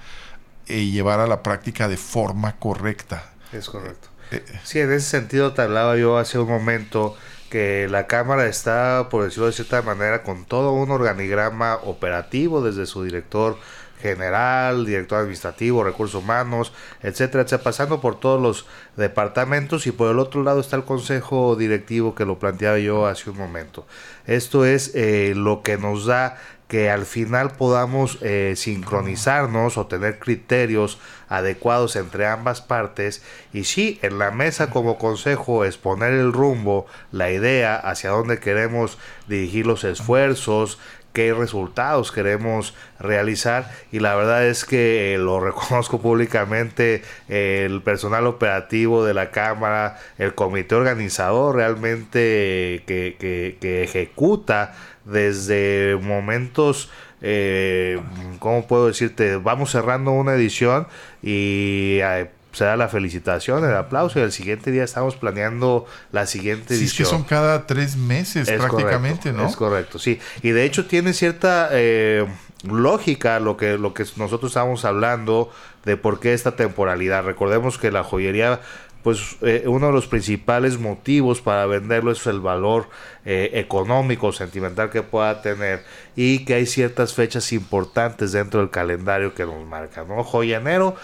y 0.65 0.91
llevar 0.91 1.19
a 1.19 1.27
la 1.27 1.43
práctica 1.43 1.89
de 1.89 1.97
forma 1.97 2.55
correcta? 2.55 3.33
Es 3.51 3.69
correcto. 3.69 4.07
Eh. 4.31 4.43
sí, 4.63 4.79
en 4.79 4.93
ese 4.93 5.05
sentido 5.07 5.53
te 5.53 5.61
hablaba 5.61 5.97
yo 5.97 6.17
hace 6.17 6.39
un 6.39 6.47
momento 6.47 7.17
que 7.49 7.87
la 7.89 8.07
Cámara 8.07 8.47
está, 8.47 9.09
por 9.11 9.25
decirlo 9.25 9.47
de 9.47 9.53
cierta 9.53 9.81
manera, 9.81 10.23
con 10.23 10.45
todo 10.45 10.71
un 10.71 10.89
organigrama 10.89 11.75
operativo 11.83 12.63
desde 12.63 12.85
su 12.85 13.03
director 13.03 13.57
general, 14.01 14.85
director 14.85 15.19
administrativo, 15.19 15.83
recursos 15.83 16.21
humanos, 16.21 16.73
etcétera, 17.01 17.43
etcétera, 17.43 17.63
pasando 17.63 18.01
por 18.01 18.19
todos 18.19 18.41
los 18.41 18.65
departamentos 18.97 19.87
y 19.87 19.91
por 19.91 20.11
el 20.11 20.19
otro 20.19 20.43
lado 20.43 20.59
está 20.59 20.75
el 20.75 20.83
consejo 20.83 21.55
directivo 21.55 22.15
que 22.15 22.25
lo 22.25 22.39
planteaba 22.39 22.77
yo 22.79 23.07
hace 23.07 23.29
un 23.29 23.37
momento. 23.37 23.85
Esto 24.25 24.65
es 24.65 24.91
eh, 24.95 25.33
lo 25.35 25.61
que 25.61 25.77
nos 25.77 26.05
da 26.05 26.37
que 26.67 26.89
al 26.89 27.05
final 27.05 27.51
podamos 27.51 28.17
eh, 28.21 28.53
sincronizarnos 28.55 29.77
o 29.77 29.85
tener 29.85 30.17
criterios 30.17 30.97
adecuados 31.29 31.95
entre 31.95 32.25
ambas 32.25 32.61
partes 32.61 33.21
y 33.53 33.65
sí, 33.65 33.99
en 34.01 34.17
la 34.17 34.31
mesa 34.31 34.71
como 34.71 34.97
consejo 34.97 35.63
exponer 35.63 36.13
el 36.13 36.33
rumbo, 36.33 36.87
la 37.11 37.31
idea 37.31 37.75
hacia 37.75 38.09
dónde 38.09 38.39
queremos 38.39 38.97
dirigir 39.27 39.67
los 39.67 39.83
esfuerzos, 39.83 40.79
qué 41.15 41.34
resultados 41.34 42.12
queremos 42.12 42.75
realizar 43.00 43.72
y 43.91 44.00
la 44.00 44.15
verdad 44.15 44.45
es 44.45 44.65
que 44.65 45.15
eh, 45.15 45.17
lo 45.17 45.39
reconozco 45.50 46.00
públicamente 46.00 47.01
el 47.29 47.81
personal 47.81 48.27
operativo 48.27 49.05
de 49.05 49.15
la 49.15 49.31
cámara 49.31 49.98
el 50.19 50.36
comité 50.36 50.75
organizador 50.75 51.55
realmente 51.55 52.84
que, 52.86 53.15
que, 53.17 53.84
ejecuta 53.84 54.75
desde 55.05 55.98
momentos 56.01 56.91
eh, 57.22 58.00
¿cómo 58.39 58.67
puedo 58.67 58.88
decirte? 58.88 59.38
Vamos 59.38 59.72
cerrando 59.72 60.12
una 60.12 60.36
edición 60.36 60.88
y 61.24 62.00
eh, 62.03 62.29
se 62.55 62.63
da 62.63 62.77
la 62.77 62.88
felicitación, 62.88 63.65
el 63.65 63.75
aplauso 63.75 64.17
y 64.19 64.21
el 64.21 64.31
siguiente 64.31 64.71
día 64.71 64.85
estamos 64.85 65.17
planeando 65.17 65.85
la 66.13 66.25
siguiente 66.25 66.74
edición. 66.74 66.89
Sí, 66.89 67.03
es 67.03 67.09
que 67.09 67.15
son 67.15 67.24
cada 67.24 67.67
tres 67.67 67.97
meses 67.97 68.50
prácticamente, 68.50 69.33
¿no? 69.33 69.45
Es 69.45 69.57
correcto, 69.57 70.00
sí. 70.00 70.19
Y 70.41 70.51
de 70.51 70.63
hecho 70.63 70.85
tiene 70.85 71.12
cierta 71.12 71.67
eh, 71.74 72.25
lógica 72.63 73.41
lo 73.41 73.57
que, 73.57 73.77
lo 73.77 73.93
que 73.93 74.05
nosotros 74.15 74.51
estamos 74.51 74.85
hablando 74.85 75.51
de 75.83 75.97
por 75.97 76.21
qué 76.21 76.33
esta 76.33 76.55
temporalidad. 76.55 77.25
Recordemos 77.25 77.77
que 77.77 77.91
la 77.91 78.05
joyería 78.05 78.62
pues 79.03 79.38
eh, 79.41 79.65
uno 79.67 79.88
de 79.88 79.93
los 79.93 80.07
principales 80.07 80.79
motivos 80.79 81.39
para 81.39 81.67
venderlo 81.67 82.12
es 82.12 82.25
el 82.25 82.39
valor 82.39 82.89
eh, 83.25 83.51
económico, 83.53 84.31
sentimental 84.31 84.89
que 84.89 85.03
pueda 85.03 85.43
tener 85.43 85.83
y 86.15 86.45
que 86.45 86.55
hay 86.55 86.65
ciertas 86.65 87.13
fechas 87.13 87.51
importantes 87.53 88.31
dentro 88.31 88.62
del 88.62 88.71
calendario 88.71 89.35
que 89.35 89.45
nos 89.45 89.63
marcan, 89.63 90.07
¿no? 90.07 90.24
Joyanero 90.24 90.95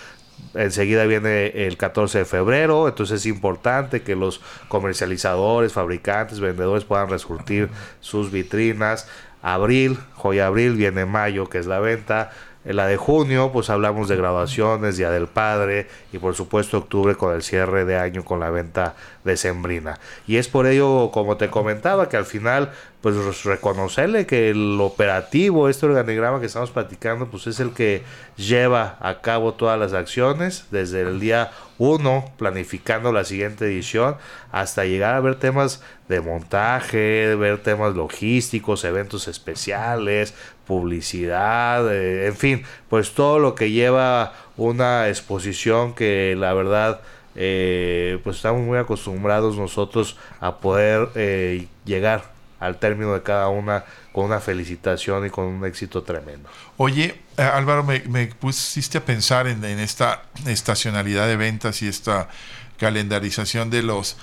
enseguida 0.53 1.05
viene 1.05 1.48
el 1.65 1.77
14 1.77 2.19
de 2.19 2.25
febrero, 2.25 2.88
entonces 2.88 3.21
es 3.21 3.25
importante 3.25 4.01
que 4.01 4.15
los 4.15 4.41
comercializadores, 4.67 5.74
fabricantes, 5.74 6.39
vendedores 6.39 6.83
puedan 6.83 7.10
resurtir 7.10 7.69
sus 8.00 8.31
vitrinas. 8.31 9.07
Abril, 9.41 9.98
joya 10.15 10.48
abril, 10.48 10.75
viene 10.75 11.05
mayo, 11.05 11.50
que 11.50 11.57
es 11.57 11.65
la 11.65 11.79
venta. 11.79 12.31
En 12.63 12.75
la 12.75 12.86
de 12.86 12.95
junio, 12.95 13.51
pues 13.51 13.71
hablamos 13.71 14.07
de 14.07 14.17
graduaciones, 14.17 14.95
Día 14.95 15.10
del 15.10 15.25
Padre 15.25 15.88
y 16.13 16.19
por 16.19 16.36
supuesto 16.36 16.77
octubre 16.77 17.15
con 17.15 17.33
el 17.33 17.41
cierre 17.41 17.86
de 17.86 17.98
año 17.98 18.24
con 18.24 18.39
la 18.39 18.51
venta 18.51 18.95
de 19.24 19.38
Sembrina. 19.38 20.00
Y 20.28 20.38
es 20.38 20.48
por 20.48 20.68
ello, 20.68 21.12
como 21.12 21.38
te 21.38 21.50
comentaba, 21.50 22.10
que 22.10 22.18
al 22.18 22.25
final 22.25 22.72
pues 23.01 23.44
reconocerle 23.44 24.28
que 24.28 24.51
el 24.51 24.80
operativo, 24.80 25.68
este 25.68 25.88
organigrama 25.88 26.40
que 26.40 26.46
estamos 26.46 26.70
platicando, 26.70 27.28
pues 27.28 27.48
es 27.48 27.60
el 27.60 27.74
que 27.74 28.04
lleva 28.38 28.98
a 29.00 29.22
cabo 29.22 29.56
todas 29.56 29.80
las 29.80 29.94
acciones 29.94 30.66
desde 30.70 31.01
el 31.01 31.20
día 31.20 31.51
1, 31.80 32.34
planificando 32.38 33.12
la 33.12 33.24
siguiente 33.24 33.66
edición, 33.66 34.18
hasta 34.51 34.86
llegar 34.86 35.16
a 35.16 35.20
ver 35.20 35.36
temas 35.36 35.82
de 36.08 36.22
montaje, 36.22 37.36
ver 37.36 37.58
temas 37.63 37.96
logísticos, 37.96 38.84
eventos 38.84 39.28
especiales, 39.28 40.36
publicidad, 40.68 41.92
eh, 41.92 42.28
en 42.28 42.36
fin, 42.36 42.63
pues 42.88 43.16
todo 43.16 43.40
lo 43.40 43.56
que 43.56 43.72
lleva 43.72 44.34
una 44.58 45.10
exposición 45.10 45.96
que 45.96 46.36
la 46.38 46.54
verdad 46.54 47.01
eh, 47.35 48.19
pues 48.23 48.38
estamos 48.38 48.61
muy 48.61 48.77
acostumbrados 48.77 49.57
nosotros 49.57 50.17
a 50.39 50.57
poder 50.57 51.09
eh, 51.15 51.67
llegar 51.85 52.31
al 52.59 52.77
término 52.77 53.13
de 53.13 53.23
cada 53.23 53.50
una 53.50 53.83
con 54.11 54.25
una 54.25 54.39
felicitación 54.39 55.25
y 55.25 55.29
con 55.29 55.45
un 55.45 55.65
éxito 55.65 56.03
tremendo. 56.03 56.50
Oye, 56.77 57.21
eh, 57.38 57.41
Álvaro, 57.41 57.83
me, 57.83 58.27
pusiste 58.27 59.00
a 59.00 59.05
pensar 59.05 59.47
en, 59.47 59.63
en 59.63 59.79
esta 59.79 60.23
estacionalidad 60.45 61.27
de 61.27 61.38
ventas 61.38 61.81
y 61.81 61.88
esta 61.88 62.29
calendarización 62.77 63.69
de 63.69 63.83
los 63.83 64.17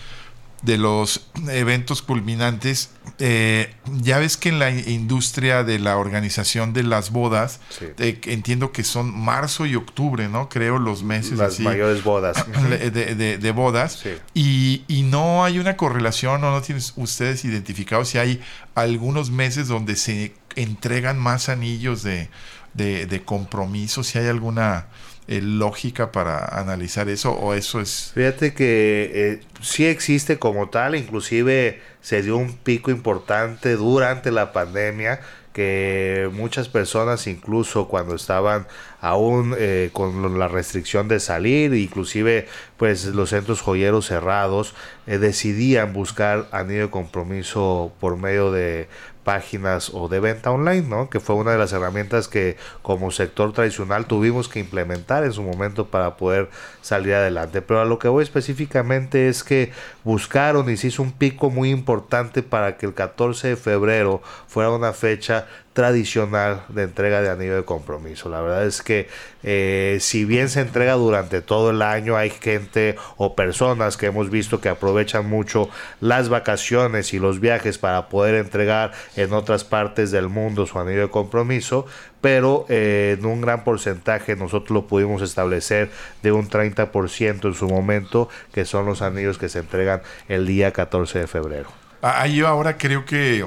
de 0.63 0.77
los 0.77 1.29
eventos 1.49 2.03
culminantes, 2.03 2.91
eh, 3.21 3.75
ya 4.01 4.19
ves 4.19 4.37
que 4.37 4.49
en 4.49 4.59
la 4.59 4.71
industria 4.71 5.63
de 5.63 5.79
la 5.79 5.97
organización 5.97 6.73
de 6.73 6.83
las 6.83 7.11
bodas, 7.11 7.61
eh, 7.81 8.21
entiendo 8.25 8.73
que 8.73 8.83
son 8.83 9.17
marzo 9.17 9.67
y 9.67 9.77
octubre, 9.77 10.29
¿no? 10.29 10.49
Creo 10.49 10.79
los 10.79 11.05
meses. 11.05 11.39
Las 11.39 11.61
mayores 11.61 12.03
bodas. 12.03 12.45
De, 12.69 13.39
de, 13.39 13.53
bodas. 13.53 14.03
Y, 14.35 14.85
y, 14.89 15.03
no 15.03 15.45
hay 15.45 15.59
una 15.59 15.77
correlación, 15.77 16.43
o 16.45 16.51
no 16.51 16.61
tienen 16.61 16.83
ustedes 16.97 17.45
identificado 17.45 18.05
si 18.05 18.19
hay 18.19 18.41
algunos 18.75 19.31
meses 19.31 19.69
donde 19.69 19.97
se 19.97 20.33
entregan 20.57 21.19
más 21.19 21.49
anillos 21.49 22.03
de, 22.03 22.29
de 22.75 23.23
compromiso, 23.25 24.03
si 24.03 24.19
hay 24.19 24.27
alguna 24.27 24.87
eh, 25.31 25.43
lógica 25.43 26.11
para 26.11 26.59
analizar 26.59 27.11
eso 27.11 27.33
o 27.33 27.53
eso 27.53 27.83
es... 27.83 28.13
Fíjate 28.15 28.55
que 28.55 29.11
eh, 29.15 29.41
sí 29.61 29.85
existe 29.85 30.39
como 30.39 30.71
tal, 30.71 30.95
inclusive 30.95 31.83
se 32.01 32.23
dio 32.23 32.39
un 32.39 32.57
pico 32.57 32.91
importante 32.91 33.77
durante 33.77 34.33
la 34.33 34.55
pandemia 34.55 35.21
que 35.53 36.31
muchas 36.33 36.69
personas 36.69 37.27
incluso 37.27 37.89
cuando 37.89 38.15
estaban 38.15 38.67
aún 39.03 39.55
eh, 39.59 39.91
con 39.93 40.39
la 40.39 40.49
restricción 40.49 41.09
de 41.09 41.21
salir 41.21 41.75
inclusive 41.75 42.47
pues 42.77 43.07
los 43.07 43.31
centros 43.31 43.61
joyeros 43.61 44.07
cerrados 44.07 44.75
decidían 45.07 45.93
buscar 45.93 46.47
anillo 46.53 46.83
de 46.83 46.91
compromiso 46.91 47.93
por 47.99 48.17
medio 48.17 48.53
de 48.53 48.89
páginas 49.29 49.91
o 49.93 50.09
de 50.09 50.21
venta 50.21 50.51
online, 50.51 50.89
¿no? 50.89 51.11
Que 51.11 51.21
fue 51.21 51.37
una 51.37 51.51
de 51.51 51.59
las 51.59 51.75
herramientas 51.75 52.29
que 52.29 52.57
como 52.81 53.11
sector 53.11 53.53
tradicional 53.53 54.07
tuvimos 54.07 54.49
que 54.49 54.59
implementar 54.59 55.23
en 55.23 55.35
su 55.35 55.43
momento 55.43 55.89
para 55.89 56.17
poder 56.17 56.49
salir 56.81 57.13
adelante. 57.13 57.61
Pero 57.61 57.83
a 57.83 57.85
lo 57.85 57.99
que 57.99 58.09
voy 58.09 58.23
específicamente 58.23 59.29
es 59.29 59.45
que 59.45 59.71
buscaron 60.03 60.71
y 60.71 60.79
se 60.79 60.87
hizo 60.87 61.03
un 61.03 61.13
pico 61.13 61.51
muy 61.51 61.69
importante 61.69 62.43
para 62.43 62.79
que 62.79 62.87
el 62.87 62.95
14 62.95 63.49
de 63.49 63.57
febrero 63.57 64.23
fuera 64.47 64.71
una 64.71 64.95
fecha 64.95 65.47
tradicional 65.79 66.65
de 66.71 66.83
entrega 66.83 67.23
de 67.23 67.31
anillo 67.31 67.55
de 67.55 67.65
compromiso. 67.65 68.29
La 68.29 68.41
verdad 68.41 68.67
es 68.67 68.83
que 68.83 69.07
eh, 69.45 69.99
si 70.01 70.25
bien 70.25 70.49
se 70.49 70.61
entrega 70.61 70.95
durante 70.95 71.41
todo 71.41 71.71
el 71.71 71.83
año, 71.83 72.17
hay 72.17 72.31
gente 72.31 72.97
o 73.17 73.37
personas 73.37 73.97
que 73.97 74.07
hemos 74.07 74.29
visto 74.29 74.61
que 74.61 74.71
aprovechan 74.71 75.29
mucho 75.29 75.71
las 76.01 76.31
vacaciones 76.31 77.15
y 77.15 77.21
los 77.21 77.39
viajes 77.39 77.79
para 77.79 78.09
poder 78.09 78.35
entregar 78.35 78.91
en 79.15 79.33
otras 79.33 79.63
partes 79.63 80.11
del 80.11 80.29
mundo 80.29 80.67
su 80.67 80.81
anillo 80.81 81.03
de 81.03 81.11
compromiso, 81.11 81.87
pero 82.21 82.67
eh, 82.69 83.15
en 83.17 83.25
un 83.25 83.41
gran 83.41 83.63
porcentaje 83.63 84.35
nosotros 84.35 84.71
lo 84.71 84.89
pudimos 84.89 85.23
establecer 85.23 85.91
de 86.25 86.33
un 86.33 86.51
30% 86.51 87.45
en 87.45 87.55
su 87.55 87.69
momento, 87.69 88.29
que 88.53 88.65
son 88.65 88.85
los 88.85 89.01
anillos 89.01 89.39
que 89.39 89.49
se 89.49 89.61
entregan 89.61 90.03
el 90.27 90.45
día 90.45 90.73
14 90.73 91.21
de 91.21 91.27
febrero. 91.29 91.69
Ahí 92.03 92.41
ahora 92.41 92.77
creo 92.79 93.05
que 93.05 93.45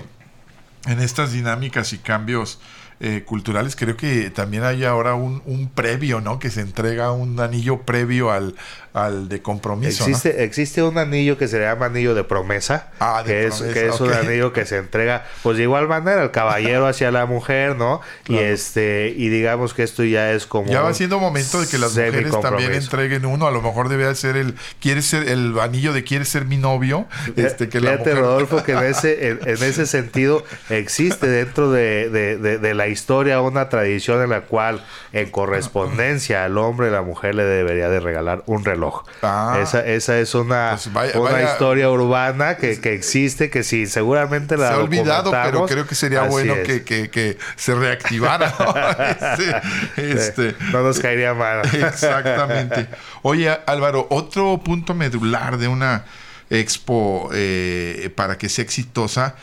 en 0.86 1.00
estas 1.00 1.32
dinámicas 1.32 1.94
y 1.94 1.98
cambios 1.98 2.60
eh, 3.04 3.24
culturales, 3.26 3.76
creo 3.76 3.98
que 3.98 4.30
también 4.30 4.64
hay 4.64 4.84
ahora 4.84 5.16
un, 5.16 5.42
un, 5.48 5.70
previo, 5.70 6.22
¿no? 6.22 6.38
Que 6.38 6.52
se 6.52 6.62
entrega 6.62 7.12
un 7.12 7.40
anillo 7.40 7.82
previo 7.82 8.30
al, 8.30 8.56
al 8.94 9.30
de 9.30 9.42
compromiso. 9.42 10.04
Existe, 10.04 10.44
existe 10.44 10.84
un 10.84 10.98
anillo 10.98 11.38
que 11.38 11.48
se 11.48 11.60
llama 11.60 11.86
anillo 11.86 12.14
de 12.14 12.24
promesa, 12.24 12.90
ah, 13.00 13.24
que, 13.26 13.48
es, 13.48 13.62
que 13.62 13.88
es 13.88 14.00
un 14.02 14.12
anillo 14.12 14.52
que 14.52 14.66
se 14.66 14.78
entrega, 14.78 15.26
pues 15.44 15.58
de 15.58 15.64
igual 15.64 15.88
manera, 15.88 16.24
el 16.24 16.32
caballero 16.32 16.88
hacia 16.88 17.10
la 17.12 17.26
mujer, 17.26 17.76
¿no? 17.76 18.02
Y 18.28 18.38
este, 18.38 19.14
y 19.16 19.30
digamos 19.30 19.74
que 19.74 19.84
esto 19.84 20.04
ya 20.04 20.32
es 20.32 20.46
como. 20.46 20.70
Ya 20.70 20.82
va 20.82 20.94
siendo 20.94 21.20
momento 21.20 21.62
de 21.62 21.68
que 21.68 21.78
las 21.78 21.92
mujeres 21.96 22.34
también 22.42 22.74
entreguen 22.74 23.26
uno, 23.26 23.48
a 23.48 23.52
lo 23.52 23.62
mejor 23.62 23.88
debe 23.88 24.14
ser 24.16 24.36
el, 24.36 24.56
quiere 24.82 25.02
ser 25.02 25.30
el 25.30 25.58
anillo 25.60 25.94
de 25.94 26.04
quiere 26.04 26.26
ser 26.26 26.46
mi 26.46 26.58
novio. 26.58 27.08
Este, 27.36 27.70
que 27.70 27.80
Fíjate, 27.80 27.82
la 27.82 27.98
mujer... 27.98 28.18
Rodolfo, 28.18 28.64
que 28.64 28.74
en 28.74 28.84
ese, 28.84 29.30
en, 29.30 29.40
ese 29.46 29.86
sentido 29.86 30.44
existe 30.70 31.28
dentro 31.28 31.72
de, 31.72 32.10
de, 32.10 32.38
de, 32.38 32.74
la 32.74 32.88
historia 32.88 33.42
una 33.42 33.70
tradición 33.70 34.22
en 34.22 34.30
la 34.30 34.42
cual 34.42 34.84
en 35.14 35.30
correspondencia 35.30 36.44
al 36.46 36.58
hombre 36.58 36.92
la 36.92 37.02
mujer 37.02 37.36
le 37.36 37.44
debería 37.44 37.90
de 37.90 38.00
regalar 38.00 38.44
un 38.46 38.64
reloj 38.66 38.81
Ah. 39.22 39.60
esa, 39.62 39.86
esa 39.86 40.20
es 40.20 40.34
una, 40.34 40.78
pues 40.94 41.16
una 41.16 41.44
historia 41.44 41.90
urbana 41.90 42.58
que, 42.58 42.80
que, 42.80 42.94
existe, 42.94 43.50
que 43.50 43.64
sí, 43.64 43.86
seguramente 43.88 44.58
la 44.58 44.70
Se 44.70 44.74
ha 44.74 44.78
olvidado, 44.78 45.32
pero 45.32 45.66
creo 45.66 45.86
que 45.86 45.96
sería 45.96 46.24
bueno 46.24 46.56
que, 46.66 46.84
que, 46.84 47.10
que, 47.10 47.38
se 47.56 47.76
reactivara. 47.76 48.48
este, 49.98 50.42
este, 50.42 50.56
no 50.72 50.82
nos 50.82 51.00
caería 51.00 51.34
mal. 51.34 51.62
Exactamente. 51.74 52.88
Oye, 53.22 53.50
Álvaro, 53.66 54.08
otro 54.10 54.60
punto 54.64 54.94
medular 54.94 55.58
de 55.58 55.68
una 55.68 56.06
expo 56.50 57.30
eh, 57.34 58.12
para 58.16 58.38
que 58.38 58.50
sea 58.50 58.64
exitosa 58.64 59.36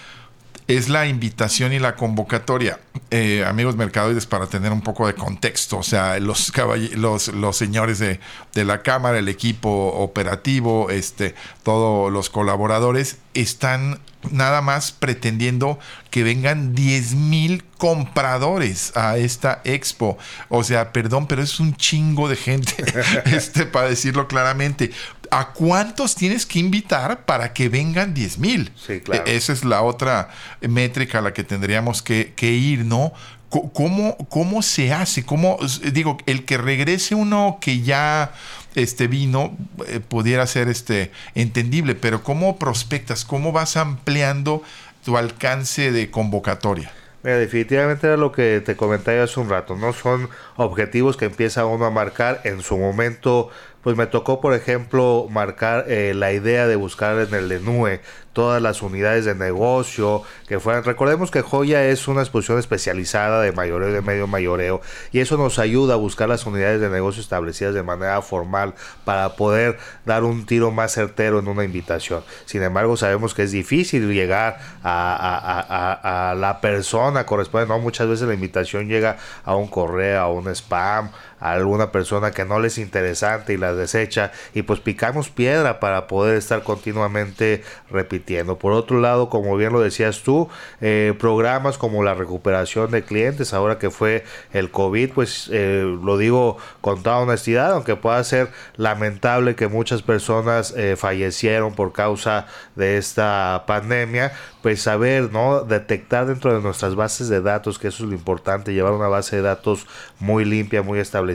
es 0.68 0.90
la 0.90 1.06
invitación 1.06 1.72
y 1.72 1.78
la 1.78 1.96
convocatoria. 1.96 2.78
Eh, 3.10 3.42
amigos 3.46 3.74
mercadoides, 3.74 4.26
para 4.26 4.46
tener 4.46 4.70
un 4.70 4.82
poco 4.82 5.06
de 5.06 5.14
contexto, 5.14 5.78
o 5.78 5.82
sea, 5.82 6.20
los, 6.20 6.52
los, 6.94 7.28
los 7.28 7.56
señores 7.56 7.98
de, 7.98 8.20
de, 8.52 8.64
la 8.66 8.82
Cámara, 8.82 9.18
el 9.18 9.28
equipo 9.28 9.70
operativo, 9.70 10.90
este, 10.90 11.34
todos 11.62 12.12
los 12.12 12.28
colaboradores, 12.28 13.16
están 13.32 13.98
nada 14.30 14.60
más 14.60 14.92
pretendiendo 14.92 15.78
que 16.10 16.22
vengan 16.22 16.74
10 16.74 17.14
mil 17.14 17.64
compradores 17.78 18.94
a 18.96 19.16
esta 19.16 19.62
expo. 19.64 20.18
O 20.48 20.64
sea, 20.64 20.92
perdón, 20.92 21.26
pero 21.26 21.42
es 21.42 21.60
un 21.60 21.76
chingo 21.76 22.28
de 22.28 22.36
gente, 22.36 22.74
este, 23.24 23.64
para 23.64 23.88
decirlo 23.88 24.28
claramente. 24.28 24.90
¿A 25.30 25.52
cuántos 25.52 26.14
tienes 26.14 26.46
que 26.46 26.58
invitar 26.58 27.24
para 27.24 27.52
que 27.52 27.68
vengan 27.68 28.14
10 28.14 28.38
mil? 28.38 28.72
Sí, 28.76 29.00
claro. 29.00 29.24
E-, 29.26 29.36
esa 29.36 29.52
es 29.52 29.64
la 29.64 29.82
otra 29.82 30.30
métrica 30.60 31.18
a 31.18 31.22
la 31.22 31.32
que 31.32 31.44
tendríamos 31.44 32.02
que, 32.02 32.32
que 32.34 32.50
ir, 32.52 32.84
¿no? 32.84 33.12
¿Cómo, 33.48 34.16
¿Cómo 34.28 34.60
se 34.60 34.92
hace? 34.92 35.24
¿Cómo, 35.24 35.58
digo, 35.92 36.18
el 36.26 36.44
que 36.44 36.58
regrese 36.58 37.14
uno 37.14 37.56
que 37.62 37.80
ya 37.80 38.32
este 38.74 39.06
vino 39.06 39.56
eh, 39.86 40.00
pudiera 40.00 40.46
ser 40.46 40.68
este 40.68 41.12
entendible, 41.34 41.94
pero 41.94 42.22
¿cómo 42.22 42.58
prospectas? 42.58 43.24
¿Cómo 43.24 43.50
vas 43.50 43.78
ampliando 43.78 44.62
tu 45.02 45.16
alcance 45.16 45.92
de 45.92 46.10
convocatoria? 46.10 46.92
definitivamente 47.22 48.06
era 48.06 48.16
lo 48.16 48.32
que 48.32 48.62
te 48.64 48.76
comentaba 48.76 49.22
hace 49.22 49.38
un 49.40 49.50
rato, 49.50 49.76
¿no? 49.76 49.92
Son 49.92 50.30
objetivos 50.56 51.16
que 51.16 51.26
empieza 51.26 51.66
uno 51.66 51.84
a 51.84 51.90
marcar 51.90 52.40
en 52.44 52.62
su 52.62 52.78
momento 52.78 53.50
pues 53.82 53.96
me 53.96 54.06
tocó, 54.06 54.40
por 54.40 54.54
ejemplo, 54.54 55.26
marcar 55.30 55.84
eh, 55.88 56.12
la 56.14 56.32
idea 56.32 56.66
de 56.66 56.76
buscar 56.76 57.18
en 57.18 57.34
el 57.34 57.48
DENUE 57.48 58.00
todas 58.32 58.62
las 58.62 58.82
unidades 58.82 59.24
de 59.24 59.34
negocio 59.34 60.22
que 60.46 60.60
fueran. 60.60 60.84
Recordemos 60.84 61.32
que 61.32 61.42
Joya 61.42 61.84
es 61.86 62.06
una 62.06 62.20
exposición 62.20 62.58
especializada 62.60 63.42
de 63.42 63.50
mayoreo 63.50 63.92
de 63.92 64.00
medio 64.00 64.28
mayoreo 64.28 64.80
y 65.10 65.18
eso 65.18 65.36
nos 65.36 65.58
ayuda 65.58 65.94
a 65.94 65.96
buscar 65.96 66.28
las 66.28 66.46
unidades 66.46 66.80
de 66.80 66.88
negocio 66.88 67.20
establecidas 67.20 67.74
de 67.74 67.82
manera 67.82 68.22
formal 68.22 68.74
para 69.04 69.34
poder 69.34 69.78
dar 70.04 70.22
un 70.22 70.46
tiro 70.46 70.70
más 70.70 70.92
certero 70.92 71.40
en 71.40 71.48
una 71.48 71.64
invitación. 71.64 72.22
Sin 72.44 72.62
embargo, 72.62 72.96
sabemos 72.96 73.34
que 73.34 73.42
es 73.42 73.50
difícil 73.50 74.12
llegar 74.12 74.60
a, 74.84 76.30
a 76.30 76.34
la 76.36 76.60
persona 76.60 77.26
correspondiente. 77.26 77.74
No, 77.74 77.80
muchas 77.80 78.08
veces 78.08 78.28
la 78.28 78.34
invitación 78.34 78.86
llega 78.86 79.16
a 79.44 79.56
un 79.56 79.66
correo, 79.66 80.20
a 80.20 80.30
un 80.30 80.48
spam, 80.54 81.10
a 81.40 81.52
alguna 81.52 81.90
persona 81.92 82.30
que 82.30 82.44
no 82.44 82.60
les 82.60 82.68
es 82.68 82.78
interesante 82.78 83.54
y 83.54 83.56
la 83.56 83.72
desecha 83.72 84.30
y 84.54 84.62
pues 84.62 84.80
picamos 84.80 85.30
piedra 85.30 85.80
para 85.80 86.06
poder 86.06 86.36
estar 86.36 86.62
continuamente 86.62 87.64
repitiendo. 87.90 88.58
Por 88.58 88.72
otro 88.72 89.00
lado, 89.00 89.30
como 89.30 89.56
bien 89.56 89.72
lo 89.72 89.80
decías 89.80 90.22
tú, 90.22 90.48
eh, 90.80 91.14
programas 91.18 91.78
como 91.78 92.04
la 92.04 92.14
recuperación 92.14 92.90
de 92.90 93.02
clientes, 93.02 93.54
ahora 93.54 93.78
que 93.78 93.90
fue 93.90 94.24
el 94.52 94.70
COVID, 94.70 95.12
pues 95.12 95.48
eh, 95.50 95.82
lo 96.02 96.18
digo 96.18 96.58
con 96.80 97.02
toda 97.02 97.18
honestidad, 97.18 97.72
aunque 97.72 97.96
pueda 97.96 98.22
ser 98.22 98.50
lamentable 98.76 99.56
que 99.56 99.68
muchas 99.68 100.02
personas 100.02 100.74
eh, 100.76 100.96
fallecieron 100.96 101.74
por 101.74 101.92
causa 101.92 102.46
de 102.76 102.98
esta 102.98 103.64
pandemia, 103.66 104.32
pues 104.62 104.82
saber, 104.82 105.32
¿no? 105.32 105.62
Detectar 105.62 106.26
dentro 106.26 106.54
de 106.54 106.60
nuestras 106.60 106.94
bases 106.94 107.28
de 107.28 107.40
datos, 107.40 107.78
que 107.78 107.88
eso 107.88 108.04
es 108.04 108.10
lo 108.10 108.14
importante, 108.14 108.74
llevar 108.74 108.92
una 108.92 109.08
base 109.08 109.36
de 109.36 109.42
datos 109.42 109.86
muy 110.18 110.44
limpia, 110.44 110.82
muy 110.82 110.98
establecida, 110.98 111.27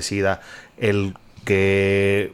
el 0.78 1.14
que 1.46 2.34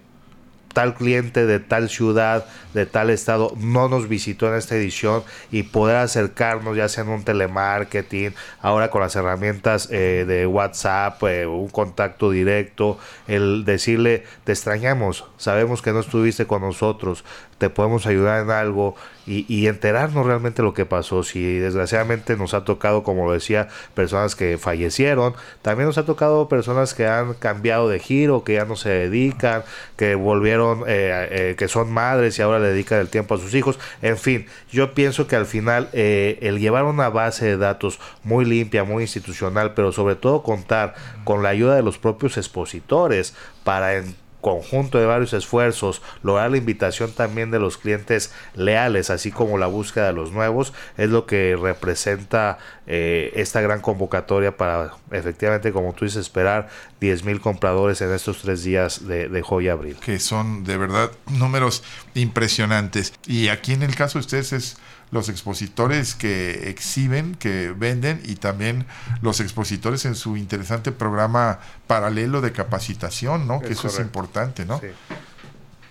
tal 0.73 0.93
cliente 0.93 1.45
de 1.45 1.59
tal 1.59 1.89
ciudad, 1.89 2.45
de 2.73 2.85
tal 2.85 3.09
estado, 3.09 3.53
no 3.57 3.89
nos 3.89 4.07
visitó 4.07 4.47
en 4.47 4.55
esta 4.55 4.75
edición 4.75 5.23
y 5.51 5.63
poder 5.63 5.97
acercarnos 5.97 6.77
ya 6.77 6.87
sea 6.89 7.03
en 7.03 7.09
un 7.09 7.23
telemarketing, 7.23 8.33
ahora 8.61 8.89
con 8.89 9.01
las 9.01 9.15
herramientas 9.15 9.89
eh, 9.91 10.25
de 10.27 10.45
WhatsApp, 10.45 11.21
eh, 11.23 11.45
un 11.45 11.69
contacto 11.69 12.31
directo, 12.31 12.97
el 13.27 13.65
decirle, 13.65 14.23
te 14.43 14.51
extrañamos, 14.51 15.25
sabemos 15.37 15.81
que 15.81 15.91
no 15.91 15.99
estuviste 15.99 16.45
con 16.45 16.61
nosotros, 16.61 17.23
te 17.59 17.69
podemos 17.69 18.07
ayudar 18.07 18.41
en 18.41 18.51
algo 18.51 18.95
y, 19.29 19.67
enterarnos 19.67 20.25
realmente 20.25 20.63
lo 20.63 20.73
que 20.73 20.87
pasó. 20.87 21.21
Si 21.21 21.59
desgraciadamente 21.59 22.35
nos 22.35 22.55
ha 22.55 22.63
tocado, 22.63 23.03
como 23.03 23.31
decía, 23.31 23.67
personas 23.93 24.35
que 24.35 24.57
fallecieron, 24.57 25.35
también 25.61 25.85
nos 25.85 25.99
ha 25.99 26.05
tocado 26.05 26.49
personas 26.49 26.95
que 26.95 27.05
han 27.05 27.35
cambiado 27.35 27.89
de 27.89 27.99
giro, 27.99 28.43
que 28.43 28.53
ya 28.53 28.65
no 28.65 28.75
se 28.75 28.89
dedican, 28.89 29.63
que 29.97 30.15
volvieron, 30.15 30.83
eh, 30.87 31.27
eh, 31.29 31.55
que 31.57 31.67
son 31.67 31.91
madres 31.91 32.39
y 32.39 32.41
ahora 32.41 32.58
le 32.59 32.69
dedican 32.69 32.99
el 32.99 33.09
tiempo 33.09 33.35
a 33.35 33.37
sus 33.37 33.53
hijos. 33.53 33.79
En 34.01 34.17
fin, 34.17 34.45
yo 34.71 34.93
pienso 34.93 35.27
que 35.27 35.35
al 35.35 35.45
final 35.45 35.89
eh, 35.93 36.37
el 36.41 36.59
llevar 36.59 36.83
una 36.85 37.09
base 37.09 37.45
de 37.45 37.57
datos 37.57 37.99
muy 38.23 38.45
limpia, 38.45 38.83
muy 38.83 39.03
institucional, 39.03 39.73
pero 39.73 39.91
sobre 39.91 40.15
todo 40.15 40.43
contar 40.43 40.95
con 41.23 41.43
la 41.43 41.49
ayuda 41.49 41.75
de 41.75 41.83
los 41.83 41.97
propios 41.97 42.37
expositores 42.37 43.35
para 43.63 43.95
en 43.95 44.15
conjunto 44.41 44.99
de 44.99 45.05
varios 45.05 45.33
esfuerzos, 45.33 46.01
lograr 46.23 46.51
la 46.51 46.57
invitación 46.57 47.11
también 47.11 47.51
de 47.51 47.59
los 47.59 47.77
clientes 47.77 48.33
leales, 48.55 49.09
así 49.09 49.31
como 49.31 49.57
la 49.57 49.67
búsqueda 49.67 50.07
de 50.07 50.13
los 50.13 50.31
nuevos, 50.31 50.73
es 50.97 51.09
lo 51.09 51.25
que 51.25 51.57
representa 51.59 52.57
eh, 52.87 53.31
esta 53.35 53.61
gran 53.61 53.81
convocatoria 53.81 54.55
para 54.55 54.91
efectivamente, 55.11 55.71
como 55.71 55.93
tú 55.93 56.05
dices, 56.05 56.21
esperar 56.21 56.69
10 56.99 57.23
mil 57.23 57.41
compradores 57.41 58.01
en 58.01 58.13
estos 58.13 58.41
tres 58.41 58.63
días 58.63 59.07
de, 59.07 59.29
de 59.29 59.41
Joya 59.41 59.73
Abril. 59.73 59.97
Que 60.03 60.19
son 60.19 60.63
de 60.63 60.77
verdad 60.77 61.11
números 61.27 61.83
impresionantes. 62.13 63.13
Y 63.25 63.49
aquí 63.49 63.73
en 63.73 63.83
el 63.83 63.95
caso 63.95 64.19
de 64.19 64.21
ustedes 64.21 64.53
es 64.53 64.77
los 65.11 65.29
expositores 65.29 66.15
que 66.15 66.69
exhiben, 66.69 67.35
que 67.35 67.73
venden 67.75 68.21
y 68.23 68.35
también 68.35 68.85
los 69.21 69.39
expositores 69.39 70.05
en 70.05 70.15
su 70.15 70.37
interesante 70.37 70.91
programa 70.91 71.59
paralelo 71.87 72.41
de 72.41 72.51
capacitación, 72.51 73.47
¿no? 73.47 73.59
que 73.59 73.73
eso 73.73 73.87
es 73.87 73.99
importante, 73.99 74.65
¿no? 74.65 74.79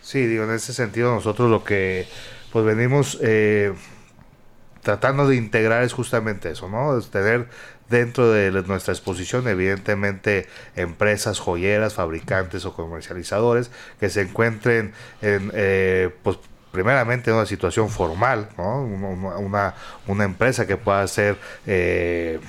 Sí. 0.02 0.26
digo, 0.26 0.44
en 0.44 0.52
ese 0.52 0.72
sentido 0.72 1.14
nosotros 1.14 1.50
lo 1.50 1.64
que 1.64 2.08
pues 2.52 2.64
venimos 2.64 3.18
eh, 3.20 3.74
tratando 4.82 5.28
de 5.28 5.36
integrar 5.36 5.82
es 5.82 5.92
justamente 5.92 6.50
eso, 6.50 6.68
¿no? 6.68 6.96
Es 6.96 7.10
tener 7.10 7.48
dentro 7.90 8.30
de 8.30 8.50
nuestra 8.62 8.92
exposición, 8.92 9.48
evidentemente, 9.48 10.46
empresas 10.76 11.40
joyeras, 11.40 11.94
fabricantes 11.94 12.64
o 12.64 12.74
comercializadores 12.74 13.70
que 13.98 14.10
se 14.10 14.22
encuentren 14.22 14.92
en, 15.22 15.50
eh, 15.54 16.10
pues, 16.22 16.38
primeramente 16.72 17.32
una 17.32 17.46
situación 17.46 17.88
formal, 17.88 18.48
¿no? 18.56 18.82
una, 18.82 19.74
una, 20.06 20.24
empresa 20.24 20.66
que 20.66 20.76
pueda 20.76 21.06
ser 21.06 21.36
eh, 21.66 22.40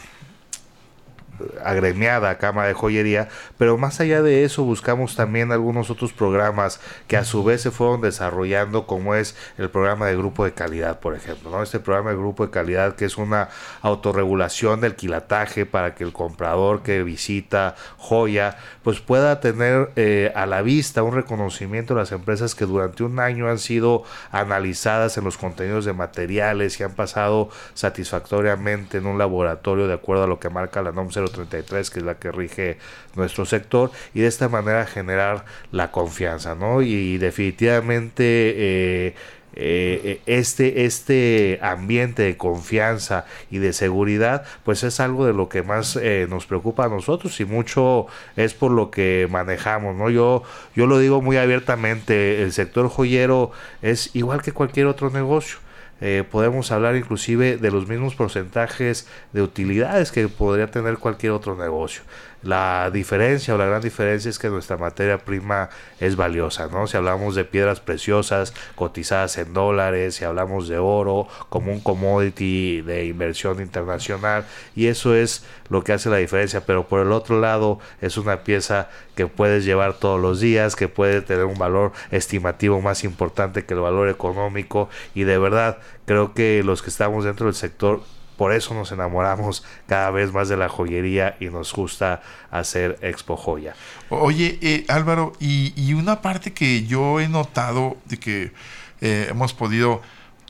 agremiada 1.64 2.38
Cámara 2.38 2.68
de 2.68 2.74
Joyería, 2.74 3.30
pero 3.58 3.78
más 3.78 4.00
allá 4.00 4.22
de 4.22 4.44
eso 4.44 4.64
buscamos 4.64 5.16
también 5.16 5.52
algunos 5.52 5.90
otros 5.90 6.14
programas 6.14 6.80
que 7.08 7.18
a 7.18 7.24
su 7.24 7.44
vez 7.44 7.62
se 7.62 7.72
fueron 7.72 8.02
desarrollando, 8.02 8.88
como 8.88 9.16
es 9.16 9.36
el 9.58 9.70
programa 9.70 10.08
de 10.08 10.16
grupo 10.16 10.46
de 10.46 10.54
calidad, 10.54 11.00
por 11.00 11.16
ejemplo, 11.16 11.50
¿no? 11.50 11.64
Este 11.64 11.80
programa 11.80 12.12
de 12.12 12.18
grupo 12.18 12.46
de 12.46 12.52
calidad 12.52 12.96
que 12.96 13.06
es 13.06 13.18
una 13.18 13.50
autorregulación 13.82 14.82
del 14.82 14.96
quilataje 14.96 15.66
para 15.66 15.96
que 15.96 16.04
el 16.04 16.14
comprador 16.14 16.82
que 16.84 17.04
visita 17.04 17.76
joya, 17.98 18.58
pues 18.84 19.00
pueda 19.00 19.40
tener 19.40 19.92
eh, 19.96 20.32
a 20.36 20.46
la 20.46 20.62
vista 20.62 21.04
un 21.04 21.16
reconocimiento 21.16 21.94
de 21.94 22.02
las 22.02 22.12
empresas 22.12 22.56
que 22.56 22.66
durante 22.66 23.04
un 23.04 23.20
año 23.20 23.48
han 23.48 23.60
sido 23.60 24.04
analizadas 24.32 25.18
en 25.18 25.24
los 25.24 25.38
contenidos 25.38 25.86
de 25.86 25.94
materiales 25.94 26.80
y 26.80 26.84
han 26.84 26.94
pasado 26.94 27.50
satisfactoriamente 27.74 28.98
en 28.98 29.06
un 29.06 29.18
laboratorio 29.18 29.88
de 29.88 29.94
acuerdo 29.94 30.24
a 30.24 30.28
lo 30.28 30.40
que 30.40 30.50
marca 30.50 30.82
la 30.82 30.92
NOM 30.92 31.10
033, 31.32 31.90
que 31.90 32.00
es 32.00 32.06
la 32.06 32.20
que 32.20 32.32
rige 32.32 32.78
nuestro 33.16 33.46
sector, 33.46 33.92
y 34.14 34.22
de 34.22 34.28
esta 34.28 34.50
manera 34.50 34.86
generar 34.86 35.46
la 35.72 35.92
confianza, 35.92 36.56
¿no? 36.56 36.82
Y 36.82 37.18
definitivamente 37.18 38.24
eh, 38.26 39.16
eh, 39.62 40.22
este, 40.26 40.86
este 40.86 41.60
ambiente 41.62 42.22
de 42.24 42.38
confianza 42.38 43.26
y 43.50 43.58
de 43.58 43.74
seguridad, 43.74 44.46
pues 44.64 44.84
es 44.84 45.00
algo 45.00 45.26
de 45.26 45.34
lo 45.34 45.50
que 45.50 45.64
más 45.64 45.96
eh, 45.96 46.28
nos 46.30 46.46
preocupa 46.46 46.86
a 46.86 46.90
nosotros 46.90 47.40
y 47.40 47.46
mucho 47.46 48.08
es 48.36 48.54
por 48.54 48.72
lo 48.72 48.92
que 48.92 49.28
manejamos, 49.30 49.96
¿no? 49.96 50.10
Yo, 50.10 50.44
yo 50.76 50.88
lo 50.88 51.00
digo 51.00 51.22
muy 51.22 51.38
abiertamente, 51.38 52.44
el 52.44 52.54
sector 52.54 52.88
joyero 52.90 53.52
es 53.82 54.16
igual 54.16 54.42
que 54.42 54.52
cualquier 54.52 54.86
otro 54.86 55.10
negocio 55.10 55.58
eh, 56.02 56.24
podemos 56.30 56.72
hablar 56.72 56.96
inclusive 56.96 57.58
de 57.58 57.72
los 57.72 57.88
mismos 57.88 58.16
porcentajes 58.16 59.08
de 59.34 59.42
utilidades 59.42 60.12
que 60.12 60.28
podría 60.28 60.72
tener 60.72 60.98
cualquier 60.98 61.34
otro 61.34 61.56
negocio. 61.56 62.04
La 62.42 62.90
diferencia 62.90 63.54
o 63.54 63.58
la 63.58 63.66
gran 63.66 63.82
diferencia 63.82 64.30
es 64.30 64.40
que 64.40 64.48
nuestra 64.48 64.78
materia 64.78 65.18
prima 65.18 65.70
es 66.00 66.16
valiosa, 66.16 66.68
¿no? 66.68 66.88
Si 66.88 66.96
hablamos 66.96 67.36
de 67.36 67.44
piedras 67.44 67.82
preciosas 67.82 68.54
cotizadas 68.76 69.38
en 69.38 69.54
dólares, 69.54 70.16
si 70.16 70.24
hablamos 70.24 70.70
de 70.70 70.78
oro 70.78 71.28
como 71.50 71.74
un 71.74 71.82
commodity 71.82 72.82
de 72.82 73.06
inversión 73.06 73.62
internacional, 73.62 74.46
y 74.74 74.88
eso 74.88 75.16
es 75.16 75.44
lo 75.68 75.84
que 75.84 75.92
hace 75.92 76.10
la 76.10 76.16
diferencia, 76.16 76.66
pero 76.66 76.88
por 76.88 77.02
el 77.02 77.12
otro 77.12 77.42
lado 77.42 77.80
es 78.00 78.18
una 78.18 78.44
pieza 78.46 78.90
que 79.16 79.28
puedes 79.28 79.66
llevar 79.66 79.96
todos 79.96 80.22
los 80.22 80.40
días, 80.40 80.78
que 80.78 80.88
puede 80.88 81.22
tener 81.22 81.44
un 81.44 81.58
valor 81.58 81.92
estimativo 82.10 82.80
más 82.80 83.04
importante 83.04 83.66
que 83.66 83.74
el 83.74 83.82
valor 83.82 84.08
económico, 84.08 84.88
y 85.14 85.24
de 85.24 85.38
verdad 85.38 85.80
creo 86.06 86.34
que 86.34 86.64
los 86.64 86.82
que 86.82 86.90
estamos 86.90 87.26
dentro 87.26 87.48
del 87.48 87.56
sector 87.56 88.02
por 88.40 88.54
eso 88.54 88.74
nos 88.74 88.94
enamoramos 88.94 89.66
cada 89.86 90.12
vez 90.12 90.32
más 90.32 90.48
de 90.48 90.56
la 90.56 90.70
joyería 90.70 91.36
y 91.42 91.48
nos 91.48 91.74
gusta 91.74 92.22
hacer 92.50 92.98
Expo 93.02 93.36
Joya. 93.36 93.76
Oye, 94.08 94.58
eh, 94.62 94.86
Álvaro, 94.88 95.34
y, 95.42 95.92
una 95.92 96.22
parte 96.22 96.54
que 96.54 96.86
yo 96.86 97.20
he 97.20 97.28
notado 97.28 97.98
de 98.06 98.18
que 98.18 98.54
eh, 99.02 99.28
hemos 99.30 99.54
podido 99.54 100.02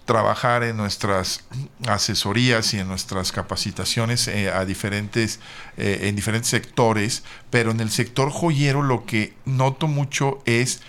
trabajar 0.06 0.62
en 0.62 0.78
nuestras 0.78 1.46
asesorías 1.88 2.76
y 2.76 2.80
en 2.80 2.88
nuestras 2.88 3.32
capacitaciones 3.32 4.28
eh, 4.28 4.52
a 4.52 4.66
diferentes 4.66 5.40
en 5.78 6.16
diferentes 6.16 6.52
sectores, 6.52 7.24
pero 7.50 7.72
en 7.72 7.80
el 7.80 7.90
sector 7.90 8.30
joyero 8.30 8.84
lo 8.84 9.08
que 9.08 9.34
noto 9.46 9.88
mucho 9.88 10.44
es 10.46 10.84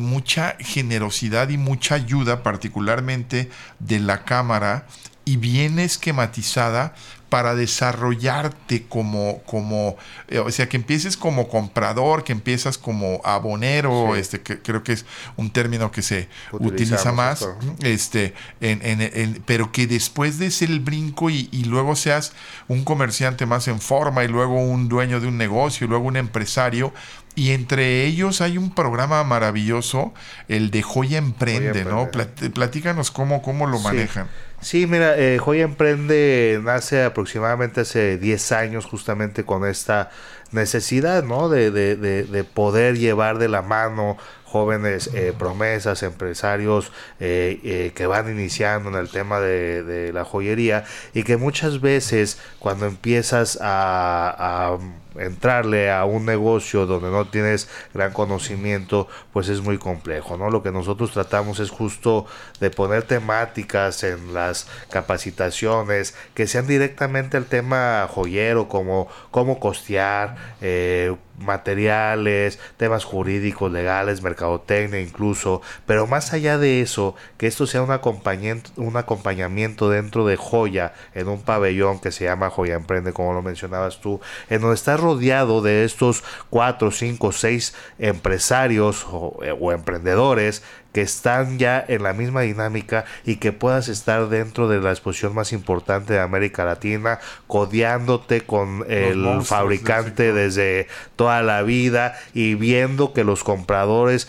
mucha 0.00 0.56
generosidad 0.58 1.48
y 1.50 1.58
mucha 1.58 1.94
ayuda, 1.94 2.42
particularmente 2.42 3.50
de 3.78 4.00
la 4.00 4.24
cámara 4.24 4.86
y 5.24 5.36
bien 5.36 5.78
esquematizada 5.78 6.94
para 7.34 7.56
desarrollarte 7.56 8.84
como, 8.84 9.42
como 9.42 9.96
eh, 10.28 10.38
o 10.38 10.48
sea, 10.52 10.68
que 10.68 10.76
empieces 10.76 11.16
como 11.16 11.48
comprador, 11.48 12.22
que 12.22 12.30
empiezas 12.30 12.78
como 12.78 13.20
abonero, 13.24 14.14
este, 14.14 14.40
que 14.40 14.60
creo 14.60 14.84
que 14.84 14.92
es 14.92 15.04
un 15.36 15.50
término 15.50 15.90
que 15.90 16.02
se 16.02 16.28
utiliza 16.52 17.10
más, 17.10 17.44
este, 17.82 18.34
en, 18.60 19.42
pero 19.46 19.72
que 19.72 19.88
después 19.88 20.38
des 20.38 20.62
el 20.62 20.78
brinco 20.78 21.28
y, 21.28 21.48
y, 21.50 21.64
luego 21.64 21.96
seas 21.96 22.34
un 22.68 22.84
comerciante 22.84 23.46
más 23.46 23.66
en 23.66 23.80
forma 23.80 24.22
y 24.22 24.28
luego 24.28 24.60
un 24.60 24.88
dueño 24.88 25.18
de 25.18 25.26
un 25.26 25.36
negocio 25.36 25.86
y 25.86 25.88
luego 25.88 26.06
un 26.06 26.16
empresario. 26.16 26.92
Y 27.36 27.50
entre 27.50 28.04
ellos 28.04 28.40
hay 28.40 28.58
un 28.58 28.74
programa 28.74 29.24
maravilloso, 29.24 30.14
el 30.48 30.70
de 30.70 30.82
Joya 30.82 31.18
Emprende, 31.18 31.84
¿no? 31.84 32.08
Platícanos 32.54 33.10
cómo, 33.10 33.42
cómo 33.42 33.66
lo 33.66 33.80
manejan. 33.80 34.28
Sí, 34.60 34.86
mira, 34.86 35.18
eh, 35.18 35.38
Joya 35.38 35.64
Emprende 35.64 36.60
nace 36.62 37.02
aproximadamente 37.02 37.82
hace 37.82 38.18
10 38.18 38.52
años 38.52 38.86
justamente 38.86 39.44
con 39.44 39.66
esta 39.66 40.10
necesidad, 40.52 41.24
¿no? 41.24 41.48
De, 41.48 41.70
de, 41.70 41.96
de, 41.96 42.44
poder 42.44 42.96
llevar 42.98 43.38
de 43.38 43.48
la 43.48 43.60
mano 43.60 44.16
jóvenes 44.44 45.10
eh, 45.12 45.34
promesas, 45.36 46.04
empresarios 46.04 46.92
eh, 47.18 47.60
eh, 47.64 47.92
que 47.94 48.06
van 48.06 48.30
iniciando 48.30 48.88
en 48.88 48.94
el 48.94 49.10
tema 49.10 49.40
de, 49.40 49.82
de, 49.82 50.12
la 50.12 50.24
joyería 50.24 50.84
y 51.12 51.24
que 51.24 51.36
muchas 51.36 51.80
veces 51.80 52.38
cuando 52.60 52.86
empiezas 52.86 53.58
a, 53.60 54.76
a 54.76 54.78
entrarle 55.18 55.90
a 55.90 56.04
un 56.04 56.24
negocio 56.24 56.86
donde 56.86 57.10
no 57.10 57.26
tienes 57.26 57.68
gran 57.92 58.12
conocimiento, 58.12 59.08
pues 59.32 59.48
es 59.48 59.60
muy 59.60 59.78
complejo, 59.78 60.36
¿no? 60.36 60.50
Lo 60.50 60.62
que 60.62 60.72
nosotros 60.72 61.12
tratamos 61.12 61.60
es 61.60 61.70
justo 61.70 62.26
de 62.60 62.70
poner 62.70 63.04
temáticas 63.04 64.02
en 64.04 64.34
las 64.34 64.68
capacitaciones 64.90 66.14
que 66.34 66.46
sean 66.46 66.66
directamente 66.66 67.36
el 67.36 67.46
tema 67.46 68.08
joyero, 68.10 68.68
como 68.68 69.08
cómo 69.30 69.60
costear, 69.60 70.36
eh, 70.60 71.14
materiales, 71.38 72.58
temas 72.76 73.04
jurídicos, 73.04 73.70
legales, 73.72 74.22
mercadotecnia 74.22 75.00
incluso, 75.00 75.62
pero 75.86 76.06
más 76.06 76.32
allá 76.32 76.58
de 76.58 76.80
eso, 76.80 77.14
que 77.38 77.46
esto 77.46 77.66
sea 77.66 77.82
un 77.82 77.90
acompañamiento, 77.90 78.70
un 78.76 78.96
acompañamiento 78.96 79.90
dentro 79.90 80.26
de 80.26 80.36
Joya, 80.36 80.94
en 81.14 81.28
un 81.28 81.42
pabellón 81.42 82.00
que 82.00 82.12
se 82.12 82.24
llama 82.24 82.50
Joya 82.50 82.74
Emprende, 82.74 83.12
como 83.12 83.32
lo 83.32 83.42
mencionabas 83.42 84.00
tú, 84.00 84.20
en 84.48 84.60
donde 84.60 84.76
estás 84.76 85.00
rodeado 85.04 85.62
de 85.62 85.84
estos 85.84 86.24
cuatro, 86.50 86.90
cinco, 86.90 87.30
seis 87.30 87.74
empresarios 87.98 89.06
o, 89.08 89.38
eh, 89.44 89.56
o 89.58 89.70
emprendedores 89.70 90.62
que 90.94 91.02
están 91.02 91.58
ya 91.58 91.84
en 91.86 92.04
la 92.04 92.12
misma 92.12 92.42
dinámica 92.42 93.04
y 93.26 93.36
que 93.36 93.52
puedas 93.52 93.88
estar 93.88 94.28
dentro 94.28 94.68
de 94.68 94.80
la 94.80 94.90
exposición 94.90 95.34
más 95.34 95.52
importante 95.52 96.12
de 96.12 96.20
América 96.20 96.64
Latina, 96.64 97.18
codeándote 97.48 98.42
con 98.42 98.84
el 98.88 99.42
fabricante 99.42 100.32
desde 100.32 100.86
toda 101.16 101.42
la 101.42 101.62
vida 101.62 102.16
y 102.32 102.54
viendo 102.54 103.12
que 103.12 103.24
los 103.24 103.42
compradores 103.42 104.28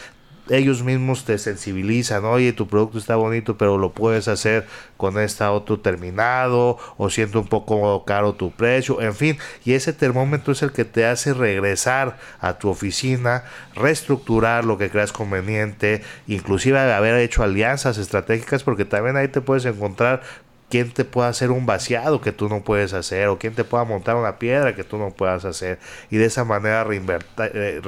ellos 0.50 0.84
mismos 0.84 1.26
te 1.26 1.38
sensibilizan, 1.38 2.26
oye, 2.26 2.54
tu 2.54 2.68
producto 2.68 2.98
está 2.98 3.16
bonito, 3.16 3.58
pero 3.58 3.78
lo 3.78 3.92
puedes 3.92 4.28
hacer 4.28 4.68
con 4.98 5.20
este 5.20 5.44
otro 5.44 5.80
terminado, 5.80 6.78
o 6.98 7.10
siento 7.10 7.40
un 7.40 7.48
poco 7.48 8.06
caro 8.06 8.34
tu 8.34 8.52
precio, 8.52 9.02
en 9.02 9.16
fin, 9.16 9.38
y 9.64 9.74
ese 9.74 9.94
termómetro 9.94 10.54
es 10.54 10.62
el 10.62 10.72
que 10.72 10.86
te 10.86 11.06
hace 11.06 11.34
regresar 11.34 12.18
a 12.40 12.58
tu 12.58 12.70
oficina, 12.70 13.44
reestructurar 13.76 14.66
lo 14.66 14.78
que 14.78 14.90
creas 14.90 15.12
conveniente, 15.12 16.02
inclusive 16.28 16.80
haber 16.80 17.16
hecho 17.16 17.44
alianzas 17.44 17.98
estratégicas, 17.98 18.64
porque 18.64 18.86
también 18.86 19.18
ahí 19.18 19.28
te 19.28 19.42
puedes 19.42 19.66
encontrar 19.66 20.22
quién 20.70 20.92
te 20.92 21.06
pueda 21.06 21.30
hacer 21.30 21.52
un 21.52 21.66
vaciado 21.66 22.22
que 22.22 22.32
tú 22.32 22.50
no 22.50 22.64
puedes 22.64 22.94
hacer 22.94 23.28
o 23.28 23.38
quién 23.38 23.54
te 23.54 23.64
pueda 23.64 23.84
montar 23.84 24.16
una 24.16 24.40
piedra 24.40 24.76
que 24.76 24.84
tú 24.84 24.98
no 24.98 25.12
puedas 25.12 25.46
hacer 25.46 25.80
y 26.10 26.18
de 26.18 26.26
esa 26.26 26.44
manera 26.44 26.84
reinventar, 26.84 27.52
eh, 27.54 27.82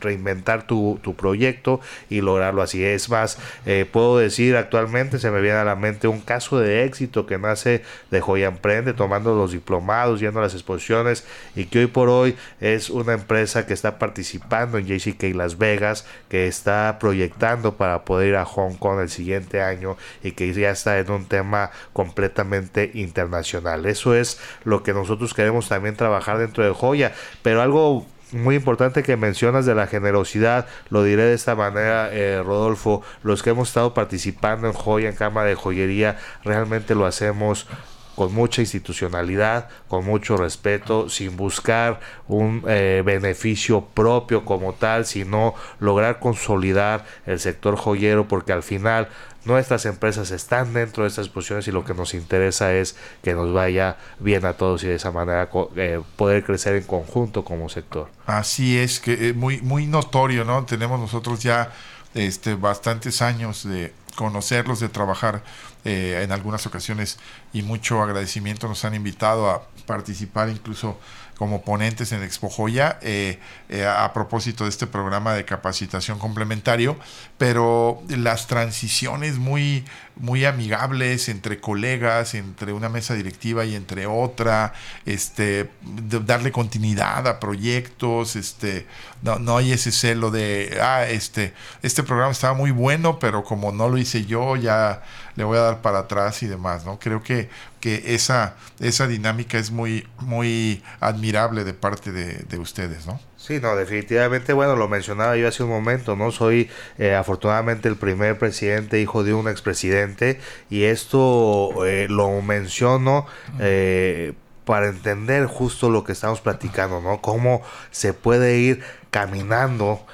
reinventar 0.00 0.66
tu, 0.66 1.00
proyecto 1.16 1.80
y 2.10 2.20
lograrlo 2.20 2.62
así. 2.62 2.84
Es 2.84 3.08
más, 3.08 3.38
eh, 3.66 3.86
puedo 3.90 4.18
decir 4.18 4.56
actualmente 4.56 5.18
se 5.18 5.30
me 5.30 5.40
viene 5.40 5.58
a 5.58 5.64
la 5.64 5.76
mente 5.76 6.08
un 6.08 6.20
caso 6.20 6.58
de 6.58 6.84
éxito 6.84 7.24
que 7.26 7.38
nace 7.38 7.82
de 8.10 8.20
Joya 8.20 8.48
Emprende 8.48 8.94
tomando 8.94 9.34
los 9.34 9.52
diplomados, 9.52 10.20
yendo 10.20 10.40
a 10.40 10.42
las 10.42 10.54
exposiciones 10.54 11.24
y 11.54 11.66
que 11.66 11.80
hoy 11.80 11.86
por 11.86 12.08
hoy 12.08 12.36
es 12.60 12.90
una 12.90 13.12
empresa 13.12 13.66
que 13.66 13.74
está 13.74 13.98
participando 13.98 14.78
en 14.78 14.86
JCK 14.86 15.34
Las 15.34 15.56
Vegas, 15.58 16.04
que 16.28 16.48
está 16.48 16.98
proyectando 16.98 17.76
para 17.76 18.04
poder 18.04 18.30
ir 18.30 18.36
a 18.36 18.44
Hong 18.44 18.74
Kong 18.74 19.00
el 19.00 19.08
siguiente 19.08 19.62
año 19.62 19.96
y 20.22 20.32
que 20.32 20.52
ya 20.52 20.70
está 20.70 20.98
en 20.98 21.10
un 21.10 21.26
tema 21.26 21.70
completo 21.92 22.23
completamente 22.24 22.90
internacional. 22.94 23.86
Eso 23.86 24.14
es 24.14 24.38
lo 24.64 24.82
que 24.82 24.94
nosotros 24.94 25.34
queremos 25.34 25.68
también 25.68 25.96
trabajar 25.96 26.38
dentro 26.38 26.64
de 26.64 26.70
Joya. 26.70 27.12
Pero 27.42 27.60
algo 27.60 28.06
muy 28.32 28.56
importante 28.56 29.02
que 29.02 29.16
mencionas 29.16 29.66
de 29.66 29.74
la 29.74 29.86
generosidad, 29.86 30.66
lo 30.88 31.04
diré 31.04 31.24
de 31.24 31.34
esta 31.34 31.54
manera, 31.54 32.08
eh, 32.12 32.42
Rodolfo, 32.42 33.02
los 33.22 33.42
que 33.42 33.50
hemos 33.50 33.68
estado 33.68 33.92
participando 33.92 34.66
en 34.66 34.72
Joya, 34.72 35.10
en 35.10 35.16
Cama 35.16 35.44
de 35.44 35.54
Joyería, 35.54 36.18
realmente 36.44 36.94
lo 36.94 37.06
hacemos 37.06 37.66
con 38.14 38.34
mucha 38.34 38.62
institucionalidad, 38.62 39.68
con 39.88 40.04
mucho 40.04 40.36
respeto, 40.36 41.08
sin 41.08 41.36
buscar 41.36 42.00
un 42.28 42.62
eh, 42.68 43.02
beneficio 43.04 43.84
propio 43.94 44.44
como 44.44 44.72
tal, 44.74 45.06
sino 45.06 45.54
lograr 45.80 46.20
consolidar 46.20 47.04
el 47.26 47.40
sector 47.40 47.76
joyero, 47.76 48.28
porque 48.28 48.52
al 48.52 48.62
final 48.62 49.08
nuestras 49.44 49.84
empresas 49.84 50.30
están 50.30 50.72
dentro 50.72 51.02
de 51.02 51.08
estas 51.08 51.28
posiciones 51.28 51.68
y 51.68 51.72
lo 51.72 51.84
que 51.84 51.94
nos 51.94 52.14
interesa 52.14 52.72
es 52.72 52.96
que 53.22 53.34
nos 53.34 53.52
vaya 53.52 53.96
bien 54.18 54.46
a 54.46 54.54
todos 54.54 54.82
y 54.84 54.88
de 54.88 54.94
esa 54.94 55.10
manera 55.10 55.50
eh, 55.76 56.00
poder 56.16 56.44
crecer 56.44 56.76
en 56.76 56.84
conjunto 56.84 57.44
como 57.44 57.68
sector. 57.68 58.08
Así 58.26 58.78
es, 58.78 59.00
que 59.00 59.28
eh, 59.28 59.32
muy, 59.32 59.60
muy 59.60 59.86
notorio, 59.86 60.44
¿no? 60.44 60.64
Tenemos 60.64 60.98
nosotros 60.98 61.42
ya 61.42 61.72
este, 62.14 62.54
bastantes 62.54 63.20
años 63.20 63.68
de 63.68 63.92
conocerlos, 64.14 64.80
de 64.80 64.88
trabajar 64.88 65.42
eh, 65.84 66.20
en 66.22 66.32
algunas 66.32 66.66
ocasiones 66.66 67.18
y 67.52 67.62
mucho 67.62 68.02
agradecimiento 68.02 68.68
nos 68.68 68.84
han 68.84 68.94
invitado 68.94 69.50
a 69.50 69.62
participar 69.86 70.48
incluso 70.48 70.98
como 71.36 71.62
ponentes 71.62 72.12
en 72.12 72.22
Expo 72.22 72.48
Joya 72.48 72.98
eh, 73.02 73.38
eh, 73.68 73.86
a 73.86 74.12
propósito 74.12 74.64
de 74.64 74.70
este 74.70 74.86
programa 74.86 75.34
de 75.34 75.44
capacitación 75.44 76.18
complementario, 76.18 76.96
pero 77.38 78.02
las 78.08 78.46
transiciones 78.46 79.38
muy, 79.38 79.84
muy 80.16 80.44
amigables 80.44 81.28
entre 81.28 81.60
colegas, 81.60 82.34
entre 82.34 82.72
una 82.72 82.88
mesa 82.88 83.14
directiva 83.14 83.64
y 83.64 83.74
entre 83.74 84.06
otra, 84.06 84.74
este, 85.06 85.70
darle 85.82 86.52
continuidad 86.52 87.26
a 87.26 87.40
proyectos, 87.40 88.36
este, 88.36 88.86
no, 89.22 89.38
no 89.38 89.56
hay 89.56 89.72
ese 89.72 89.90
celo 89.90 90.30
de, 90.30 90.78
ah, 90.80 91.04
este, 91.06 91.52
este 91.82 92.02
programa 92.04 92.32
estaba 92.32 92.54
muy 92.54 92.70
bueno, 92.70 93.18
pero 93.18 93.42
como 93.42 93.72
no 93.72 93.88
lo 93.88 93.98
hice 93.98 94.24
yo, 94.24 94.56
ya 94.56 95.02
le 95.36 95.44
voy 95.44 95.58
a 95.58 95.62
dar 95.62 95.82
para 95.82 96.00
atrás 96.00 96.42
y 96.42 96.46
demás, 96.46 96.84
¿no? 96.84 96.98
Creo 96.98 97.22
que, 97.22 97.48
que 97.80 98.14
esa, 98.14 98.56
esa 98.80 99.06
dinámica 99.06 99.58
es 99.58 99.70
muy, 99.70 100.06
muy 100.20 100.82
admirable 101.00 101.64
de 101.64 101.74
parte 101.74 102.12
de, 102.12 102.58
ustedes, 102.58 103.06
¿no? 103.06 103.20
Sí, 103.36 103.60
no, 103.60 103.76
definitivamente, 103.76 104.52
bueno, 104.52 104.76
lo 104.76 104.88
mencionaba 104.88 105.36
yo 105.36 105.48
hace 105.48 105.64
un 105.64 105.68
momento, 105.68 106.16
¿no? 106.16 106.30
Soy 106.30 106.70
eh, 106.98 107.14
afortunadamente 107.14 107.88
el 107.88 107.96
primer 107.96 108.38
presidente, 108.38 109.00
hijo 109.00 109.24
de 109.24 109.34
un 109.34 109.48
expresidente, 109.48 110.40
y 110.70 110.84
esto 110.84 111.84
eh, 111.84 112.06
lo 112.08 112.40
menciono 112.40 113.26
eh, 113.58 114.32
para 114.64 114.88
entender 114.88 115.46
justo 115.46 115.90
lo 115.90 116.04
que 116.04 116.12
estamos 116.12 116.40
platicando, 116.40 117.00
¿no? 117.00 117.20
Cómo 117.20 117.60
se 117.90 118.14
puede 118.14 118.58
ir 118.58 118.82
caminando, 119.10 120.06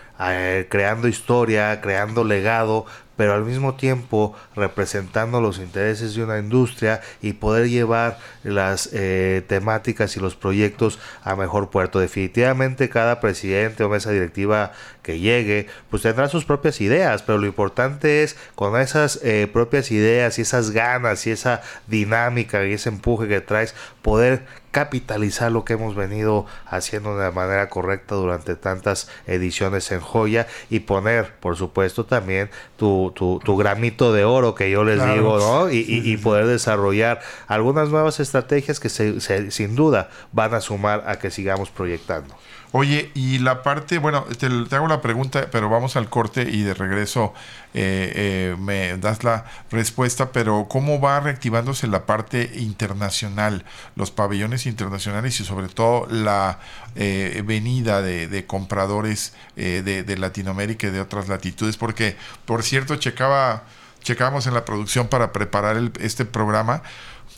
creando 0.68 1.08
historia, 1.08 1.80
creando 1.80 2.24
legado, 2.24 2.84
pero 3.20 3.34
al 3.34 3.44
mismo 3.44 3.74
tiempo 3.74 4.34
representando 4.56 5.42
los 5.42 5.58
intereses 5.58 6.14
de 6.14 6.24
una 6.24 6.38
industria 6.38 7.02
y 7.20 7.34
poder 7.34 7.68
llevar 7.68 8.18
las 8.44 8.88
eh, 8.94 9.44
temáticas 9.46 10.16
y 10.16 10.20
los 10.20 10.36
proyectos 10.36 10.98
a 11.22 11.36
mejor 11.36 11.68
puerto. 11.68 12.00
Definitivamente 12.00 12.88
cada 12.88 13.20
presidente 13.20 13.84
o 13.84 13.90
mesa 13.90 14.10
directiva 14.10 14.72
que 15.02 15.18
llegue, 15.18 15.66
pues 15.90 16.02
tendrá 16.02 16.28
sus 16.28 16.46
propias 16.46 16.80
ideas, 16.80 17.22
pero 17.22 17.36
lo 17.36 17.46
importante 17.46 18.22
es 18.22 18.36
con 18.54 18.80
esas 18.80 19.20
eh, 19.22 19.50
propias 19.52 19.90
ideas 19.90 20.38
y 20.38 20.42
esas 20.42 20.70
ganas 20.70 21.26
y 21.26 21.30
esa 21.30 21.60
dinámica 21.88 22.64
y 22.64 22.72
ese 22.72 22.88
empuje 22.88 23.28
que 23.28 23.42
traes, 23.42 23.74
poder 24.00 24.44
capitalizar 24.70 25.50
lo 25.50 25.64
que 25.64 25.72
hemos 25.72 25.94
venido 25.94 26.46
haciendo 26.66 27.16
de 27.16 27.24
la 27.24 27.32
manera 27.32 27.68
correcta 27.68 28.14
durante 28.14 28.54
tantas 28.54 29.08
ediciones 29.26 29.90
en 29.90 30.00
joya 30.00 30.46
y 30.68 30.80
poner, 30.80 31.34
por 31.40 31.56
supuesto, 31.56 32.06
también 32.06 32.50
tu, 32.76 33.09
tu, 33.10 33.40
tu 33.44 33.56
gramito 33.56 34.12
de 34.12 34.24
oro 34.24 34.54
que 34.54 34.70
yo 34.70 34.84
les 34.84 35.04
digo, 35.14 35.38
¿no? 35.38 35.70
Y, 35.70 35.84
y, 35.86 36.16
poder 36.16 36.46
desarrollar 36.46 37.20
algunas 37.46 37.88
nuevas 37.88 38.20
estrategias 38.20 38.80
que 38.80 38.88
se, 38.88 39.50
sin 39.50 39.76
duda 39.76 40.10
van 40.32 40.54
a 40.54 40.60
sumar 40.60 41.04
a 41.06 41.18
que 41.18 41.30
sigamos 41.30 41.70
proyectando. 41.70 42.34
Oye, 42.72 43.10
y 43.14 43.38
la 43.38 43.64
parte, 43.64 43.98
bueno, 43.98 44.24
te, 44.38 44.46
hago 44.76 44.86
la 44.86 45.02
pregunta, 45.02 45.48
pero 45.50 45.68
vamos 45.68 45.96
al 45.96 46.08
corte 46.08 46.42
y 46.42 46.62
de 46.62 46.72
regreso 46.72 47.34
eh, 47.74 48.12
eh, 48.14 48.56
me 48.60 48.96
das 48.96 49.24
la 49.24 49.44
respuesta, 49.72 50.30
pero 50.30 50.68
¿cómo 50.68 51.00
va 51.00 51.18
reactivándose 51.18 51.88
la 51.88 52.06
parte 52.06 52.48
internacional, 52.54 53.64
los 53.96 54.12
pabellones 54.12 54.66
internacionales 54.66 55.40
y 55.40 55.44
sobre 55.44 55.66
todo 55.66 56.06
la 56.10 56.60
eh, 56.94 57.42
venida 57.44 58.02
de, 58.02 58.46
compradores 58.46 59.34
de, 59.56 60.16
Latinoamérica 60.16 60.86
y 60.86 60.90
de 60.90 61.00
otras 61.00 61.28
latitudes? 61.28 61.76
Porque, 61.76 62.16
por 62.44 62.62
cierto, 62.62 62.94
checaba, 62.94 63.64
checamos 64.04 64.46
en 64.46 64.54
la 64.54 64.64
producción 64.64 65.08
para 65.08 65.32
preparar 65.32 65.76
este 65.98 66.24
programa 66.24 66.82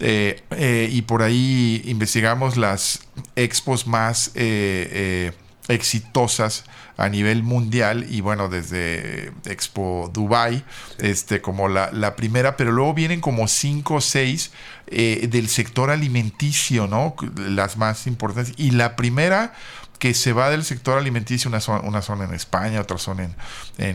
eh, 0.00 0.42
eh, 0.50 0.88
y 0.90 1.02
por 1.02 1.22
ahí 1.22 1.82
investigamos 1.84 2.56
las 2.56 3.00
expos 3.36 3.86
más 3.86 4.32
eh, 4.34 5.32
exitosas 5.68 6.64
a 6.96 7.08
nivel 7.08 7.42
mundial 7.42 8.06
y 8.10 8.20
bueno 8.20 8.48
desde 8.48 9.32
Expo 9.44 10.10
Dubai 10.12 10.64
este 10.98 11.40
como 11.40 11.68
la, 11.68 11.90
la, 11.92 12.16
primera 12.16 12.56
pero 12.56 12.70
luego 12.70 12.94
vienen 12.94 13.20
como 13.20 13.48
cinco 13.48 13.94
o 13.94 14.00
seis 14.00 14.50
del 14.86 15.48
sector 15.48 15.88
alimenticio 15.90 16.86
no 16.86 17.14
las 17.36 17.78
más 17.78 18.06
importantes. 18.06 18.54
Y 18.58 18.72
la 18.72 18.94
primera 18.94 19.54
que 20.02 20.14
se 20.14 20.32
va 20.32 20.50
del 20.50 20.64
sector 20.64 20.98
alimenticio, 20.98 21.48
una 21.48 21.60
zona, 21.60 21.82
una 21.82 22.02
zona 22.02 22.24
en 22.24 22.34
España, 22.34 22.80
otra 22.80 22.98
zona 22.98 23.22
en, 23.22 23.36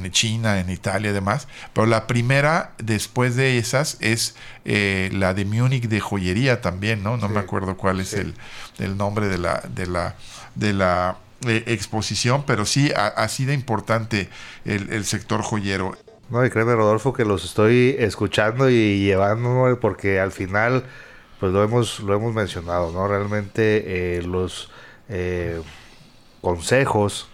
en, 0.05 0.09
China, 0.09 0.61
en 0.61 0.69
Italia 0.69 1.09
y 1.11 1.13
demás. 1.13 1.49
Pero 1.73 1.85
la 1.85 2.07
primera, 2.07 2.71
después 2.77 3.35
de 3.35 3.57
esas, 3.57 3.97
es 3.99 4.37
eh, 4.63 5.09
la 5.11 5.33
de 5.33 5.43
Múnich 5.43 5.89
de 5.89 5.99
joyería 5.99 6.61
también, 6.61 7.03
¿no? 7.03 7.17
No 7.17 7.27
me 7.27 7.41
acuerdo 7.41 7.75
cuál 7.75 7.99
es 7.99 8.13
el, 8.13 8.35
el, 8.79 8.95
nombre 8.95 9.27
de 9.27 9.37
la, 9.37 9.61
de 9.75 9.85
la, 9.85 10.15
de 10.55 10.71
la 10.71 11.17
eh, 11.45 11.65
exposición, 11.67 12.45
pero 12.47 12.65
sí 12.65 12.89
ha, 12.95 13.27
sido 13.27 13.51
importante 13.51 14.29
el, 14.63 14.93
el 14.93 15.03
sector 15.03 15.41
joyero. 15.41 15.97
No, 16.29 16.45
y 16.45 16.49
créeme, 16.49 16.73
Rodolfo, 16.73 17.11
que 17.11 17.25
los 17.25 17.43
estoy 17.43 17.97
escuchando 17.99 18.69
y 18.69 19.03
llevando, 19.03 19.77
porque 19.81 20.21
al 20.21 20.31
final, 20.31 20.85
pues 21.41 21.51
lo 21.51 21.61
hemos, 21.65 21.99
lo 21.99 22.15
hemos 22.15 22.33
mencionado, 22.33 22.93
¿no? 22.93 23.09
Realmente 23.09 24.17
eh, 24.17 24.21
los 24.21 24.71
consejos 26.41 27.29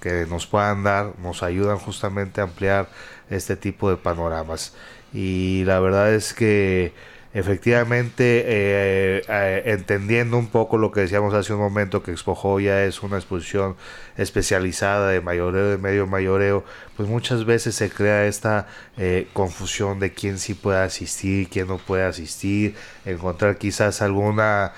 que 0.00 0.26
nos 0.26 0.46
puedan 0.46 0.82
dar 0.82 1.12
nos 1.18 1.42
ayudan 1.42 1.78
justamente 1.78 2.40
a 2.40 2.44
ampliar 2.44 2.88
este 3.30 3.56
tipo 3.56 3.90
de 3.90 3.96
panoramas. 3.96 4.74
Y 5.12 5.64
la 5.64 5.78
verdad 5.80 6.12
es 6.12 6.34
que 6.34 6.92
efectivamente 7.34 8.44
eh, 8.46 9.22
eh, 9.28 9.62
entendiendo 9.66 10.38
un 10.38 10.46
poco 10.46 10.78
lo 10.78 10.92
que 10.92 11.00
decíamos 11.00 11.34
hace 11.34 11.52
un 11.52 11.58
momento 11.58 12.00
que 12.00 12.12
Expo 12.12 12.36
Joya 12.36 12.84
es 12.84 13.02
una 13.02 13.16
exposición 13.16 13.76
especializada 14.16 15.10
de 15.10 15.20
mayoreo 15.20 15.70
de 15.70 15.76
medio 15.76 16.06
mayoreo 16.06 16.64
pues 16.96 17.08
muchas 17.08 17.44
veces 17.44 17.74
se 17.74 17.90
crea 17.90 18.26
esta 18.26 18.68
eh, 18.96 19.26
confusión 19.32 19.98
de 19.98 20.12
quién 20.12 20.38
sí 20.38 20.54
puede 20.54 20.78
asistir 20.78 21.48
quién 21.48 21.66
no 21.66 21.78
puede 21.78 22.04
asistir 22.04 22.76
encontrar 23.04 23.58
quizás 23.58 24.00
alguna 24.00 24.72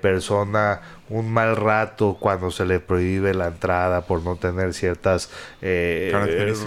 persona 0.00 0.80
un 1.08 1.32
mal 1.32 1.56
rato 1.56 2.16
cuando 2.18 2.50
se 2.50 2.64
le 2.64 2.80
prohíbe 2.80 3.34
la 3.34 3.48
entrada 3.48 4.06
por 4.06 4.22
no 4.22 4.36
tener 4.36 4.74
ciertas 4.74 5.30
eh, 5.62 6.12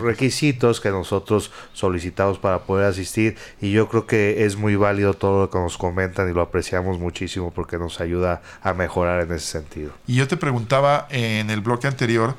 requisitos 0.02 0.80
que 0.80 0.90
nosotros 0.90 1.52
solicitamos 1.74 2.40
para 2.40 2.60
poder 2.60 2.86
asistir 2.86 3.38
y 3.60 3.72
yo 3.72 3.90
creo 3.90 4.08
que 4.08 4.46
es 4.46 4.56
muy 4.56 4.76
válido 4.76 5.14
todo 5.14 5.42
lo 5.42 5.50
que 5.50 5.60
nos 5.60 5.78
comentan 5.78 6.30
y 6.30 6.34
lo 6.34 6.42
apreciamos 6.42 7.00
muchísimo 7.00 7.52
porque 7.52 7.78
nos 7.78 8.00
ayuda 8.00 8.42
a 8.62 8.74
mejorar 8.74 9.22
en 9.22 9.34
ese 9.34 9.46
sentido. 9.46 9.92
Y 10.08 10.16
yo 10.16 10.28
te 10.28 10.38
preguntaba 10.38 11.08
en 11.10 11.50
el 11.50 11.62
bloque 11.62 11.88
anterior 11.88 12.36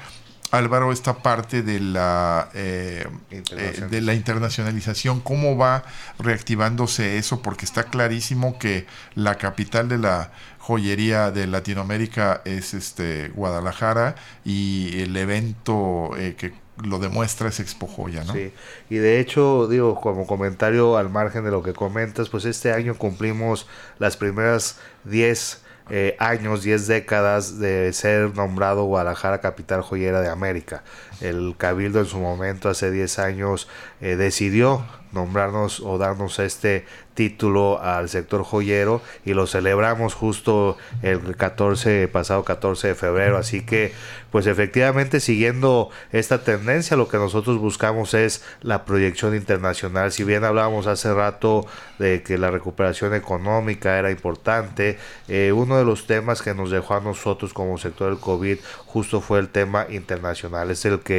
Álvaro, 0.51 0.91
esta 0.91 1.23
parte 1.23 1.63
de 1.63 1.79
la, 1.79 2.49
eh, 2.55 3.07
eh, 3.31 3.87
de 3.89 4.01
la 4.01 4.15
internacionalización, 4.15 5.21
¿cómo 5.21 5.57
va 5.57 5.85
reactivándose 6.19 7.19
eso? 7.19 7.41
Porque 7.41 7.65
está 7.65 7.85
clarísimo 7.85 8.59
que 8.59 8.87
la 9.15 9.37
capital 9.37 9.89
de 9.89 9.99
la 9.99 10.33
joyería 10.71 11.33
de 11.33 11.49
Latinoamérica 11.49 12.43
es 12.45 12.75
este 12.75 13.29
Guadalajara 13.31 14.15
y 14.45 15.01
el 15.03 15.17
evento 15.17 16.13
eh, 16.17 16.37
que 16.39 16.53
lo 16.85 17.01
demuestra 17.01 17.49
es 17.49 17.59
Expo 17.59 17.89
Joya, 17.89 18.23
¿no? 18.23 18.33
Sí, 18.33 18.53
y 18.89 18.97
de 18.97 19.19
hecho, 19.19 19.67
digo, 19.69 20.01
como 20.01 20.29
comentario 20.29 20.97
al 20.97 21.11
margen 21.11 21.45
de 21.45 21.51
lo 21.51 21.65
que 21.65 21.73
comentas, 21.73 22.29
pues 22.29 22.45
este 22.45 22.73
año 22.73 22.97
cumplimos 22.97 23.67
las 23.99 24.17
primeras 24.17 24.79
10 25.05 25.63
eh, 25.91 26.17
años, 26.21 26.63
10 26.63 26.87
décadas 26.87 27.59
de 27.59 27.93
ser 27.93 28.37
nombrado 28.37 28.85
Guadalajara 28.85 29.41
capital 29.41 29.83
joyera 29.83 30.21
de 30.21 30.29
América. 30.29 30.85
El 31.21 31.55
Cabildo 31.57 32.01
en 32.01 32.07
su 32.07 32.19
momento, 32.19 32.69
hace 32.69 32.91
10 32.91 33.19
años, 33.19 33.69
eh, 34.01 34.17
decidió 34.17 34.85
nombrarnos 35.13 35.81
o 35.81 35.99
darnos 35.99 36.39
este 36.39 36.85
título 37.15 37.83
al 37.83 38.09
sector 38.09 38.45
joyero 38.45 39.03
y 39.25 39.35
lo 39.35 39.47
celebramos 39.47 40.15
justo 40.15 40.79
el 41.03 41.37
14 41.37 42.09
pasado 42.09 42.45
14 42.45 42.89
de 42.89 42.95
febrero. 42.95 43.37
Así 43.37 43.63
que 43.63 43.93
pues 44.31 44.47
efectivamente 44.47 45.21
siguiendo 45.21 45.91
esta 46.13 46.45
tendencia 46.45 46.97
lo 46.97 47.09
que 47.09 47.17
nosotros 47.17 47.59
buscamos 47.59 48.15
es 48.15 48.45
la 48.63 48.85
proyección 48.85 49.35
internacional. 49.35 50.13
Si 50.13 50.25
bien 50.25 50.45
hablábamos 50.45 50.87
hace 50.87 51.13
rato 51.13 51.67
de 51.99 52.23
que 52.23 52.39
la 52.39 52.51
recuperación 52.51 53.15
económica 53.15 53.99
era 53.99 54.11
importante 54.11 54.99
eh, 55.29 55.53
uno 55.53 55.77
de 55.77 55.85
los 55.85 56.07
temas 56.07 56.41
que 56.41 56.55
nos 56.55 56.71
dejó 56.71 56.95
a 56.95 57.01
nosotros 57.01 57.53
como 57.53 57.77
sector 57.77 58.11
del 58.11 58.21
COVID 58.21 58.59
justo 58.87 59.21
fue 59.21 59.41
el 59.41 59.49
tema 59.49 59.87
internacional. 59.91 60.71
Es 60.71 60.85
el 60.85 61.01
que 61.01 61.10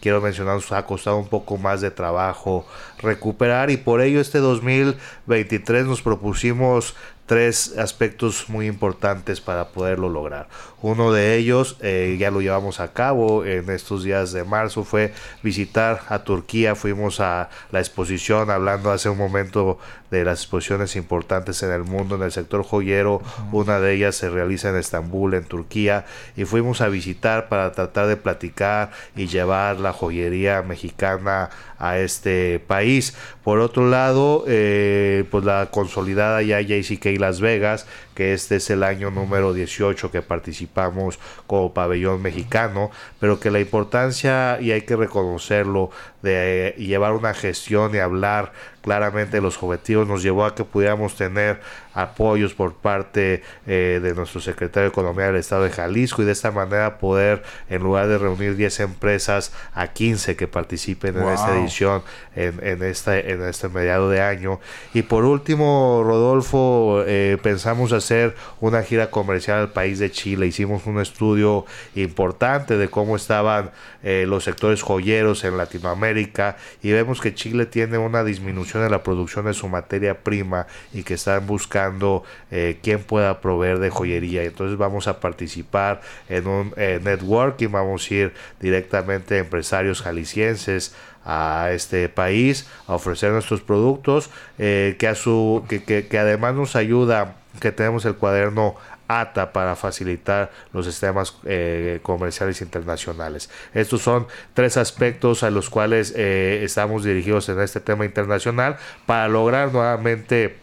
quiero 0.00 0.20
mencionar 0.20 0.56
nos 0.56 0.72
ha 0.72 0.84
costado 0.86 1.16
un 1.16 1.28
poco 1.28 1.56
más 1.56 1.80
de 1.80 1.90
trabajo 1.90 2.66
recuperar 2.98 3.70
y 3.70 3.76
por 3.76 4.00
ello 4.00 4.20
este 4.20 4.38
2023 4.38 5.86
nos 5.86 6.02
propusimos 6.02 6.94
tres 7.32 7.78
aspectos 7.78 8.50
muy 8.50 8.66
importantes 8.66 9.40
para 9.40 9.68
poderlo 9.68 10.10
lograr. 10.10 10.48
Uno 10.82 11.12
de 11.12 11.36
ellos, 11.36 11.78
eh, 11.80 12.18
ya 12.20 12.30
lo 12.30 12.42
llevamos 12.42 12.78
a 12.78 12.92
cabo 12.92 13.46
en 13.46 13.70
estos 13.70 14.04
días 14.04 14.32
de 14.32 14.44
marzo, 14.44 14.84
fue 14.84 15.14
visitar 15.42 16.02
a 16.10 16.24
Turquía. 16.24 16.74
Fuimos 16.74 17.20
a 17.20 17.48
la 17.70 17.78
exposición, 17.78 18.50
hablando 18.50 18.92
hace 18.92 19.08
un 19.08 19.16
momento 19.16 19.78
de 20.10 20.26
las 20.26 20.40
exposiciones 20.40 20.94
importantes 20.94 21.62
en 21.62 21.70
el 21.70 21.84
mundo, 21.84 22.16
en 22.16 22.22
el 22.22 22.32
sector 22.32 22.64
joyero. 22.64 23.22
Una 23.50 23.80
de 23.80 23.94
ellas 23.94 24.14
se 24.14 24.28
realiza 24.28 24.68
en 24.68 24.76
Estambul, 24.76 25.32
en 25.32 25.44
Turquía, 25.44 26.04
y 26.36 26.44
fuimos 26.44 26.82
a 26.82 26.88
visitar 26.88 27.48
para 27.48 27.72
tratar 27.72 28.08
de 28.08 28.18
platicar 28.18 28.90
y 29.16 29.26
llevar 29.26 29.80
la 29.80 29.94
joyería 29.94 30.60
mexicana 30.60 31.48
a 31.82 31.98
este 31.98 32.60
país. 32.60 33.14
Por 33.42 33.58
otro 33.58 33.90
lado, 33.90 34.44
eh, 34.46 35.24
pues 35.30 35.44
la 35.44 35.68
consolidada 35.70 36.40
ya 36.40 36.60
JCK 36.60 37.18
Las 37.18 37.40
Vegas, 37.40 37.86
que 38.14 38.32
este 38.34 38.56
es 38.56 38.70
el 38.70 38.84
año 38.84 39.10
número 39.10 39.52
18 39.52 40.12
que 40.12 40.22
participamos 40.22 41.18
como 41.48 41.74
pabellón 41.74 42.22
mexicano, 42.22 42.92
pero 43.18 43.40
que 43.40 43.50
la 43.50 43.58
importancia, 43.58 44.60
y 44.60 44.70
hay 44.70 44.82
que 44.82 44.94
reconocerlo, 44.94 45.90
de 46.22 46.76
llevar 46.78 47.14
una 47.14 47.34
gestión 47.34 47.92
y 47.96 47.98
hablar 47.98 48.52
claramente 48.82 49.40
los 49.40 49.62
objetivos 49.62 50.06
nos 50.06 50.22
llevó 50.22 50.44
a 50.44 50.54
que 50.54 50.64
pudiéramos 50.64 51.16
tener 51.16 51.60
apoyos 51.94 52.54
por 52.54 52.74
parte 52.74 53.42
eh, 53.66 54.00
de 54.02 54.14
nuestro 54.14 54.40
secretario 54.40 54.88
de 54.88 54.92
Economía 54.92 55.26
del 55.26 55.36
Estado 55.36 55.64
de 55.64 55.70
Jalisco 55.70 56.22
y 56.22 56.24
de 56.24 56.32
esta 56.32 56.50
manera 56.50 56.98
poder, 56.98 57.42
en 57.68 57.82
lugar 57.82 58.08
de 58.08 58.18
reunir 58.18 58.56
10 58.56 58.80
empresas, 58.80 59.52
a 59.74 59.88
15 59.88 60.36
que 60.36 60.48
participen 60.48 61.16
en 61.18 61.28
esta 61.28 61.56
edición 61.58 62.02
en, 62.34 62.58
en, 62.62 62.82
este, 62.82 63.32
en 63.32 63.42
este 63.42 63.68
mediado 63.68 64.10
de 64.10 64.20
año. 64.20 64.60
Y 64.94 65.02
por 65.02 65.24
último, 65.24 66.02
Rodolfo, 66.04 67.04
eh, 67.06 67.38
pensamos 67.42 67.92
hacer 67.92 68.34
una 68.60 68.82
gira 68.82 69.10
comercial 69.10 69.60
al 69.60 69.72
país 69.72 69.98
de 69.98 70.10
Chile. 70.10 70.46
Hicimos 70.46 70.86
un 70.86 71.00
estudio 71.00 71.66
importante 71.94 72.76
de 72.76 72.88
cómo 72.88 73.16
estaban 73.16 73.70
eh, 74.02 74.24
los 74.26 74.44
sectores 74.44 74.82
joyeros 74.82 75.44
en 75.44 75.56
Latinoamérica 75.56 76.56
y 76.82 76.90
vemos 76.90 77.20
que 77.20 77.34
Chile 77.34 77.66
tiene 77.66 77.98
una 77.98 78.24
disminución 78.24 78.71
en 78.80 78.90
la 78.90 79.02
producción 79.02 79.44
de 79.44 79.54
su 79.54 79.68
materia 79.68 80.18
prima 80.22 80.66
y 80.92 81.02
que 81.02 81.14
están 81.14 81.46
buscando 81.46 82.24
eh, 82.50 82.78
quién 82.82 83.02
pueda 83.02 83.40
proveer 83.40 83.78
de 83.78 83.90
joyería. 83.90 84.44
Entonces 84.44 84.78
vamos 84.78 85.08
a 85.08 85.20
participar 85.20 86.00
en 86.28 86.46
un 86.46 86.72
eh, 86.76 87.00
networking, 87.02 87.68
vamos 87.68 88.10
a 88.10 88.14
ir 88.14 88.34
directamente 88.60 89.36
a 89.36 89.38
empresarios 89.38 90.02
jaliscienses 90.02 90.94
a 91.24 91.70
este 91.72 92.08
país 92.08 92.66
a 92.88 92.94
ofrecer 92.94 93.30
nuestros 93.30 93.60
productos 93.60 94.28
que 94.56 95.08
a 95.08 95.14
su 95.14 95.64
que, 95.68 95.84
que, 95.84 96.08
que 96.08 96.18
además 96.18 96.54
nos 96.56 96.74
ayuda 96.74 97.36
que 97.60 97.72
tenemos 97.72 98.04
el 98.04 98.14
cuaderno 98.16 98.76
ATA 99.20 99.52
para 99.52 99.76
facilitar 99.76 100.50
los 100.72 100.86
sistemas 100.86 101.36
eh, 101.44 102.00
comerciales 102.02 102.60
internacionales. 102.60 103.50
Estos 103.74 104.02
son 104.02 104.26
tres 104.54 104.76
aspectos 104.76 105.42
a 105.42 105.50
los 105.50 105.70
cuales 105.70 106.14
eh, 106.16 106.60
estamos 106.62 107.04
dirigidos 107.04 107.48
en 107.48 107.60
este 107.60 107.80
tema 107.80 108.04
internacional 108.04 108.76
para 109.06 109.28
lograr 109.28 109.72
nuevamente 109.72 110.61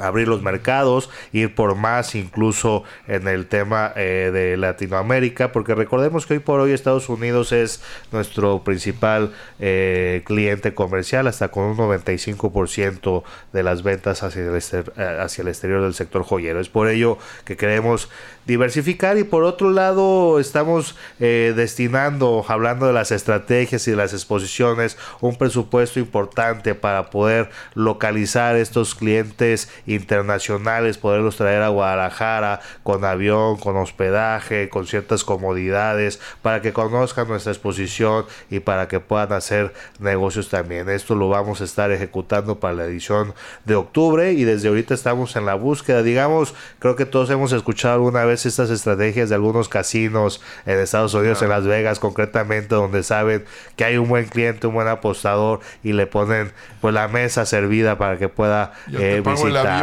abrir 0.00 0.28
los 0.28 0.42
mercados, 0.42 1.10
ir 1.32 1.54
por 1.54 1.74
más 1.74 2.14
incluso 2.14 2.84
en 3.06 3.28
el 3.28 3.46
tema 3.46 3.92
eh, 3.96 4.30
de 4.32 4.56
Latinoamérica, 4.56 5.52
porque 5.52 5.74
recordemos 5.74 6.26
que 6.26 6.34
hoy 6.34 6.38
por 6.40 6.60
hoy 6.60 6.72
Estados 6.72 7.08
Unidos 7.08 7.52
es 7.52 7.82
nuestro 8.12 8.64
principal 8.64 9.32
eh, 9.60 10.22
cliente 10.24 10.74
comercial, 10.74 11.26
hasta 11.26 11.48
con 11.48 11.64
un 11.64 11.76
95% 11.76 13.22
de 13.52 13.62
las 13.62 13.82
ventas 13.82 14.22
hacia 14.22 14.42
el, 14.42 14.56
eh, 14.56 15.18
hacia 15.20 15.42
el 15.42 15.48
exterior 15.48 15.82
del 15.82 15.94
sector 15.94 16.22
joyero. 16.22 16.60
Es 16.60 16.68
por 16.68 16.88
ello 16.88 17.18
que 17.44 17.56
queremos 17.56 18.08
diversificar 18.46 19.16
y 19.16 19.24
por 19.24 19.42
otro 19.44 19.70
lado 19.70 20.38
estamos 20.38 20.96
destinando, 21.18 22.44
hablando 22.46 22.86
de 22.86 22.92
las 22.92 23.10
estrategias 23.10 23.88
y 23.88 23.92
de 23.92 23.96
las 23.96 24.12
exposiciones, 24.12 24.98
un 25.22 25.36
presupuesto 25.36 25.98
importante 25.98 26.74
para 26.74 27.08
poder 27.08 27.48
localizar 27.74 28.56
estos 28.56 28.94
clientes 28.94 29.68
internacionales, 29.86 30.98
poderlos 30.98 31.36
traer 31.36 31.62
a 31.62 31.68
Guadalajara 31.68 32.60
con 32.82 33.04
avión, 33.04 33.56
con 33.58 33.76
hospedaje, 33.76 34.68
con 34.68 34.86
ciertas 34.86 35.24
comodidades, 35.24 36.20
para 36.42 36.62
que 36.62 36.72
conozcan 36.72 37.28
nuestra 37.28 37.52
exposición 37.52 38.26
y 38.50 38.60
para 38.60 38.88
que 38.88 39.00
puedan 39.00 39.32
hacer 39.32 39.72
negocios 39.98 40.48
también. 40.48 40.88
Esto 40.88 41.14
lo 41.14 41.28
vamos 41.28 41.60
a 41.60 41.64
estar 41.64 41.90
ejecutando 41.90 42.60
para 42.60 42.74
la 42.74 42.84
edición 42.84 43.34
de 43.64 43.74
octubre 43.74 44.32
y 44.32 44.44
desde 44.44 44.68
ahorita 44.68 44.94
estamos 44.94 45.36
en 45.36 45.46
la 45.46 45.54
búsqueda. 45.54 46.02
Digamos, 46.02 46.54
creo 46.78 46.96
que 46.96 47.06
todos 47.06 47.30
hemos 47.30 47.52
escuchado 47.52 47.94
alguna 47.94 48.24
vez 48.24 48.46
estas 48.46 48.70
estrategias 48.70 49.28
de 49.28 49.34
algunos 49.34 49.68
casinos 49.68 50.40
en 50.66 50.78
Estados 50.78 51.14
Unidos, 51.14 51.42
en 51.42 51.48
Las 51.48 51.66
Vegas 51.66 51.98
concretamente, 51.98 52.74
donde 52.74 53.02
saben 53.02 53.44
que 53.76 53.84
hay 53.84 53.96
un 53.96 54.08
buen 54.08 54.26
cliente, 54.26 54.66
un 54.66 54.74
buen 54.74 54.88
apostador 54.88 55.60
y 55.82 55.92
le 55.92 56.06
ponen 56.06 56.52
pues 56.80 56.94
la 56.94 57.08
mesa 57.08 57.46
servida 57.46 57.98
para 57.98 58.18
que 58.18 58.28
pueda 58.28 58.72
eh, 58.92 59.22
visitar 59.24 59.73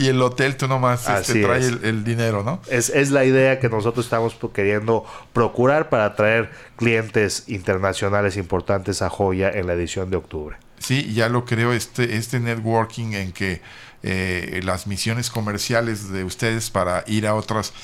y 0.00 0.06
el, 0.08 0.22
hotel 0.22 0.56
tú 0.56 0.68
nomás 0.68 1.08
este, 1.08 1.42
trae 1.42 1.60
el, 1.60 2.04
dinero, 2.04 2.42
¿no? 2.42 2.60
Es, 2.68 2.88
es 2.90 3.10
la 3.10 3.24
idea 3.24 3.58
que 3.60 3.68
nosotros 3.68 4.06
estamos 4.06 4.36
queriendo 4.52 5.04
procurar 5.32 5.88
para 5.88 6.06
atraer 6.06 6.50
clientes 6.76 7.44
internacionales 7.48 8.36
importantes 8.36 9.02
a 9.02 9.10
Joya 9.10 9.50
en 9.50 9.66
la 9.66 9.74
edición 9.74 10.10
de 10.10 10.16
octubre. 10.16 10.56
Sí, 10.78 11.12
ya 11.12 11.28
lo 11.28 11.44
creo, 11.44 11.72
este, 11.72 12.16
este 12.16 12.40
networking 12.40 13.12
en 13.12 13.32
que 13.32 13.60
eh, 14.02 14.60
las 14.64 14.86
misiones 14.86 15.28
comerciales 15.28 16.10
de 16.10 16.24
ustedes 16.24 16.70
para 16.70 17.04
ir 17.06 17.26
a 17.26 17.34
otras 17.34 17.74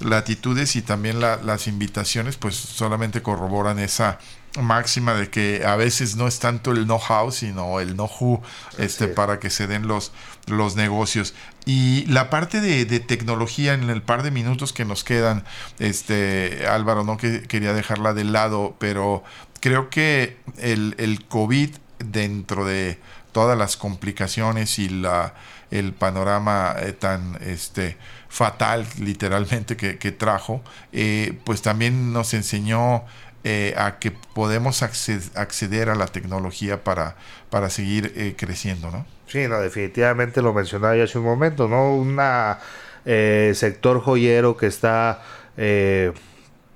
latitudes 0.00 0.76
y 0.76 0.82
también 0.82 1.20
las 1.20 1.66
invitaciones 1.66 2.36
pues 2.36 2.54
solamente 2.54 3.22
corroboran 3.22 3.78
esa 3.78 4.18
máxima 4.60 5.14
de 5.14 5.30
que 5.30 5.64
a 5.66 5.76
veces 5.76 6.16
no 6.16 6.26
es 6.26 6.38
tanto 6.38 6.72
el 6.72 6.84
know-how, 6.84 7.30
sino 7.32 7.80
el 7.80 7.94
know-who 7.94 8.42
este, 8.78 9.08
para 9.08 9.40
que 9.40 9.50
se 9.50 9.66
den 9.66 9.86
los, 9.88 10.12
los 10.46 10.76
negocios. 10.76 11.34
Y 11.66 12.06
la 12.06 12.30
parte 12.30 12.60
de, 12.60 12.84
tecnología 13.00 13.74
en 13.74 13.90
el 13.90 14.02
par 14.02 14.22
de 14.22 14.30
minutos 14.30 14.72
que 14.72 14.84
nos 14.84 15.04
quedan, 15.04 15.44
este, 15.78 16.66
Álvaro, 16.68 17.04
no 17.04 17.16
que, 17.16 17.42
quería 17.42 17.72
dejarla 17.72 18.14
de 18.14 18.24
lado, 18.24 18.76
pero 18.78 19.24
creo 19.60 19.90
que 19.90 20.36
el, 20.58 20.94
el 20.98 21.24
COVID 21.24 21.70
dentro 21.98 22.64
de 22.64 22.98
todas 23.32 23.58
las 23.58 23.76
complicaciones 23.76 24.78
y 24.78 24.88
la 24.88 25.34
el 25.74 25.92
panorama 25.92 26.76
eh, 26.78 26.92
tan 26.92 27.36
este 27.42 27.96
fatal 28.28 28.86
literalmente 28.98 29.76
que, 29.76 30.12
trajo, 30.12 30.62
eh, 30.92 31.38
pues 31.44 31.62
también 31.62 32.12
nos 32.12 32.34
enseñó 32.34 33.04
eh, 33.44 33.74
a 33.76 33.98
que 33.98 34.10
podemos 34.10 34.82
acceder 34.82 35.90
a 35.90 35.94
la 35.94 36.06
tecnología 36.06 36.82
para, 36.82 37.16
para 37.50 37.70
seguir 37.70 38.34
creciendo, 38.36 38.90
¿no? 38.90 39.06
Sí, 39.26 39.46
no, 39.48 39.60
definitivamente 39.60 40.42
lo 40.42 40.52
mencionaba 40.52 40.96
yo 40.96 41.04
hace 41.04 41.18
un 41.18 41.24
momento, 41.24 41.68
¿no? 41.68 41.94
Un 41.94 42.18
sector 43.54 44.00
joyero 44.00 44.56
que 44.56 44.66
está 44.66 45.22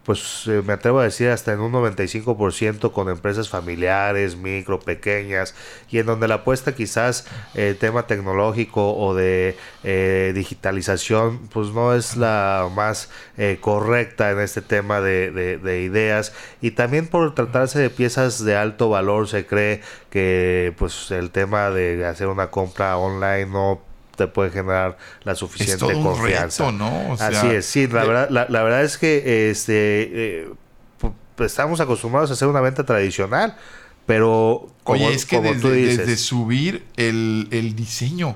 pues 0.09 0.45
eh, 0.47 0.63
me 0.65 0.73
atrevo 0.73 1.01
a 1.01 1.05
decir 1.05 1.29
hasta 1.29 1.53
en 1.53 1.61
un 1.61 1.71
95% 1.71 2.93
con 2.93 3.11
empresas 3.11 3.51
familiares, 3.51 4.39
micro, 4.39 4.81
pequeñas, 4.81 5.55
y 5.91 5.99
en 5.99 6.07
donde 6.07 6.27
la 6.27 6.37
apuesta 6.37 6.75
quizás 6.75 7.27
el 7.53 7.77
tema 7.77 8.07
tecnológico 8.07 8.97
o 8.97 9.15
de 9.15 9.55
eh, 9.85 10.33
digitalización, 10.35 11.49
pues 11.49 11.73
no 11.73 11.93
es 11.93 12.17
la 12.17 12.71
más 12.75 13.11
eh, 13.37 13.59
correcta 13.61 14.31
en 14.31 14.41
este 14.41 14.63
tema 14.63 15.03
de, 15.03 15.31
de, 15.31 15.83
ideas, 15.83 16.33
y 16.63 16.71
también 16.71 17.07
por 17.07 17.35
tratarse 17.35 17.79
de 17.79 17.91
piezas 17.91 18.43
de 18.43 18.57
alto 18.57 18.89
valor 18.89 19.29
se 19.29 19.45
cree 19.45 19.83
que 20.09 20.73
pues 20.79 21.11
el 21.11 21.31
tema 21.31 21.69
de 21.69 22.07
hacer 22.07 22.29
una 22.29 22.51
compra 22.51 22.97
online 22.97 23.45
no 23.45 23.88
te 24.19 24.27
puede 24.27 24.51
generar 24.51 24.99
la 25.23 25.35
suficiente 25.37 25.87
confianza. 25.95 26.71
¿no? 26.73 27.17
Así 27.19 27.47
es, 27.47 27.65
sí, 27.65 27.87
la, 27.87 28.05
verdad, 28.05 28.29
la, 28.31 28.63
verdad 28.63 28.83
es 28.83 28.99
que 28.99 29.51
este 29.51 30.43
eh, 30.43 30.49
estamos 31.39 31.81
acostumbrados 31.81 32.31
a 32.31 32.33
hacer 32.35 32.49
una 32.49 32.61
venta 32.61 32.85
tradicional, 32.85 33.57
pero 34.05 34.69
como, 34.83 35.07
Oye, 35.07 35.15
es 35.15 35.25
que 35.25 35.41
desde, 35.41 36.17
subir 36.17 36.85
el, 36.97 37.47
el 37.53 37.77
diseño 37.77 38.35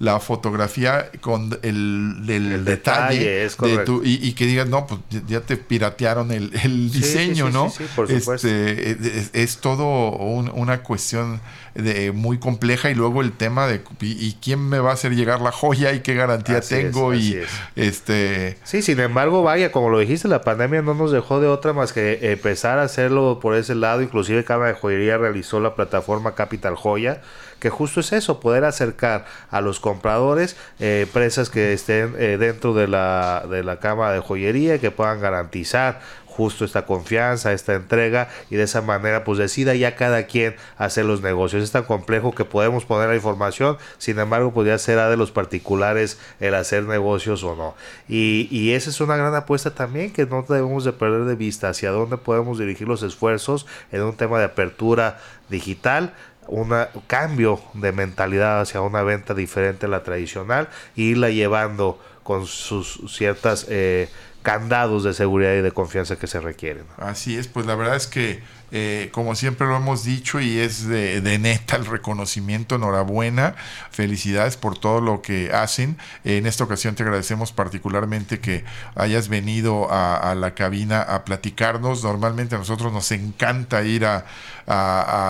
la 0.00 0.18
fotografía 0.18 1.10
con 1.20 1.58
el, 1.60 2.24
el, 2.26 2.64
detalle, 2.64 3.48
de 3.50 3.78
tu, 3.84 4.00
y, 4.02 4.32
que 4.32 4.46
digas, 4.46 4.66
no, 4.66 4.86
pues 4.86 4.98
ya 5.28 5.42
te 5.42 5.58
piratearon 5.58 6.32
el, 6.32 6.90
diseño, 6.90 7.50
¿no? 7.50 7.68
Sí, 7.68 7.84
por 7.94 8.08
supuesto. 8.08 8.48
Este, 8.48 9.42
es, 9.42 9.58
todo 9.58 10.10
una 10.10 10.82
cuestión 10.82 11.42
de, 11.74 12.12
muy 12.12 12.38
compleja 12.38 12.90
y 12.90 12.94
luego 12.94 13.20
el 13.20 13.32
tema 13.32 13.66
de 13.66 13.82
y, 14.00 14.38
quién 14.42 14.66
me 14.66 14.78
va 14.78 14.90
a 14.90 14.94
hacer 14.94 15.14
llegar 15.14 15.42
la 15.42 15.52
joya 15.52 15.92
y 15.92 16.00
qué 16.00 16.14
garantía 16.14 16.62
tengo 16.62 17.14
y 17.14 17.38
este 17.76 18.56
sí 18.64 18.82
sin 18.82 18.98
embargo 19.00 19.42
vaya 19.42 19.70
como 19.70 19.90
lo 19.90 19.98
dijiste 19.98 20.26
la 20.26 20.40
pandemia 20.40 20.82
no 20.82 20.94
nos 20.94 21.12
dejó 21.12 21.40
de 21.40 21.46
otra 21.46 21.72
más 21.72 21.92
que 21.92 22.32
empezar 22.32 22.78
a 22.78 22.84
hacerlo 22.84 23.38
por 23.40 23.54
ese 23.54 23.74
lado 23.74 24.02
inclusive 24.02 24.44
Cámara 24.44 24.72
de 24.72 24.78
Joyería 24.78 25.18
realizó 25.18 25.60
la 25.60 25.74
plataforma 25.74 26.34
Capital 26.34 26.74
Joya 26.74 27.20
que 27.60 27.70
justo 27.70 28.00
es 28.00 28.12
eso, 28.12 28.40
poder 28.40 28.64
acercar 28.64 29.26
a 29.50 29.60
los 29.60 29.78
compradores 29.78 30.56
eh, 30.78 31.02
empresas 31.02 31.50
que 31.50 31.72
estén 31.72 32.14
eh, 32.18 32.36
dentro 32.38 32.74
de 32.74 32.88
la, 32.88 33.44
de 33.48 33.62
la 33.62 33.78
cama 33.78 34.10
de 34.12 34.20
joyería, 34.20 34.78
que 34.80 34.90
puedan 34.90 35.20
garantizar 35.20 36.00
justo 36.30 36.64
esta 36.64 36.86
confianza, 36.86 37.52
esta 37.52 37.74
entrega 37.74 38.28
y 38.50 38.56
de 38.56 38.62
esa 38.62 38.80
manera 38.80 39.24
pues 39.24 39.38
decida 39.38 39.74
ya 39.74 39.94
cada 39.96 40.24
quien 40.24 40.56
hacer 40.78 41.04
los 41.04 41.20
negocios. 41.20 41.62
Es 41.62 41.72
tan 41.72 41.84
complejo 41.84 42.34
que 42.34 42.44
podemos 42.44 42.86
poner 42.86 43.08
la 43.08 43.16
información, 43.16 43.76
sin 43.98 44.18
embargo 44.18 44.52
pues 44.52 44.66
ya 44.66 44.78
será 44.78 45.10
de 45.10 45.16
los 45.16 45.32
particulares 45.32 46.18
el 46.38 46.54
hacer 46.54 46.84
negocios 46.84 47.44
o 47.44 47.56
no. 47.56 47.74
Y, 48.08 48.48
y 48.50 48.72
esa 48.72 48.90
es 48.90 49.00
una 49.00 49.16
gran 49.16 49.34
apuesta 49.34 49.74
también 49.74 50.12
que 50.12 50.24
no 50.24 50.42
debemos 50.48 50.84
de 50.84 50.92
perder 50.92 51.24
de 51.24 51.34
vista 51.34 51.68
hacia 51.68 51.90
dónde 51.90 52.16
podemos 52.16 52.58
dirigir 52.58 52.88
los 52.88 53.02
esfuerzos 53.02 53.66
en 53.92 54.02
un 54.02 54.16
tema 54.16 54.38
de 54.38 54.46
apertura 54.46 55.18
digital 55.50 56.14
un 56.50 56.74
cambio 57.06 57.60
de 57.74 57.92
mentalidad 57.92 58.60
hacia 58.60 58.80
una 58.80 59.02
venta 59.02 59.34
diferente 59.34 59.86
a 59.86 59.88
la 59.88 60.02
tradicional 60.02 60.68
e 60.96 61.02
irla 61.02 61.30
llevando 61.30 61.98
con 62.24 62.46
sus 62.46 63.00
ciertas 63.08 63.66
eh, 63.68 64.08
candados 64.42 65.04
de 65.04 65.12
seguridad 65.12 65.54
y 65.54 65.60
de 65.60 65.72
confianza 65.72 66.16
que 66.16 66.26
se 66.26 66.40
requieren. 66.40 66.84
Así 66.96 67.36
es, 67.36 67.48
pues 67.48 67.66
la 67.66 67.74
verdad 67.74 67.96
es 67.96 68.06
que 68.06 68.40
eh, 68.72 69.08
como 69.10 69.34
siempre 69.34 69.66
lo 69.66 69.76
hemos 69.76 70.04
dicho 70.04 70.40
y 70.40 70.58
es 70.58 70.86
de, 70.86 71.20
neta 71.38 71.76
el 71.76 71.86
reconocimiento, 71.86 72.76
enhorabuena, 72.76 73.56
felicidades 73.90 74.56
por 74.56 74.78
todo 74.78 75.00
lo 75.00 75.22
que 75.22 75.52
hacen. 75.52 75.98
En 76.24 76.46
esta 76.46 76.64
ocasión 76.64 76.94
te 76.94 77.02
agradecemos 77.02 77.52
particularmente 77.52 78.38
que 78.38 78.64
hayas 78.94 79.28
venido 79.28 79.88
a, 79.90 80.34
la 80.36 80.54
cabina 80.54 81.02
a 81.02 81.24
platicarnos. 81.24 82.04
Normalmente 82.04 82.54
a 82.54 82.58
nosotros 82.58 82.92
nos 82.92 83.10
encanta 83.12 83.82
ir 83.82 84.06
a, 84.06 84.24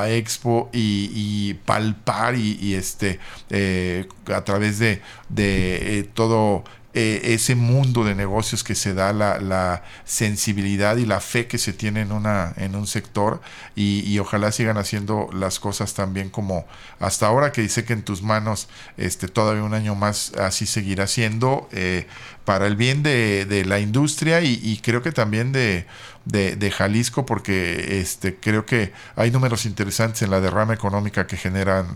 Expo 0.07 0.69
y, 0.73 1.55
palpar 1.65 2.35
y, 2.35 2.75
este 2.75 3.19
eh, 3.49 4.07
a 4.35 4.45
través 4.45 4.79
de, 4.79 5.01
eh, 5.37 6.09
todo 6.13 6.65
eh, 6.93 7.21
ese 7.35 7.55
mundo 7.55 8.03
de 8.03 8.17
negocios 8.17 8.65
que 8.65 8.75
se 8.75 8.95
da, 8.95 9.13
la, 9.13 9.83
sensibilidad 10.05 10.97
y 10.97 11.07
la 11.07 11.21
fe 11.21 11.47
que 11.47 11.57
se 11.57 11.73
tiene 11.73 12.01
en, 12.01 12.11
una, 12.11 12.53
en 12.57 12.75
un 12.75 12.89
sector 12.89 13.41
y, 13.77 14.19
ojalá 14.19 14.51
sigan 14.51 14.77
haciendo 14.77 15.29
las 15.33 15.61
cosas 15.61 15.95
también 15.95 16.31
como 16.31 16.67
hasta 16.99 17.29
ahora, 17.29 17.53
que 17.53 17.63
dice 17.63 17.85
que 17.85 17.93
en 17.93 18.03
tus 18.03 18.23
manos 18.23 18.69
este, 18.97 19.29
todavía 19.29 19.63
un 19.63 19.75
año 19.75 19.95
más 19.95 20.33
así 20.35 20.67
seguirá 20.67 21.07
siendo 21.07 21.69
eh, 21.71 22.09
para 22.51 22.67
el 22.67 22.75
bien 22.75 23.05
de, 23.05 23.45
de 23.45 23.65
la 23.65 23.79
industria 23.79 24.43
y 24.43 24.81
creo 24.83 25.03
que 25.03 25.13
también 25.13 25.53
de 25.53 25.87
de, 26.25 26.71
Jalisco 26.71 27.27
porque 27.27 28.01
este 28.01 28.37
creo 28.37 28.67
que 28.67 28.93
hay 29.17 29.31
números 29.31 29.67
interesantes 29.67 30.23
en 30.23 30.31
la 30.31 30.41
derrama 30.41 30.75
económica 30.75 31.27
que 31.27 31.37
generan 31.37 31.87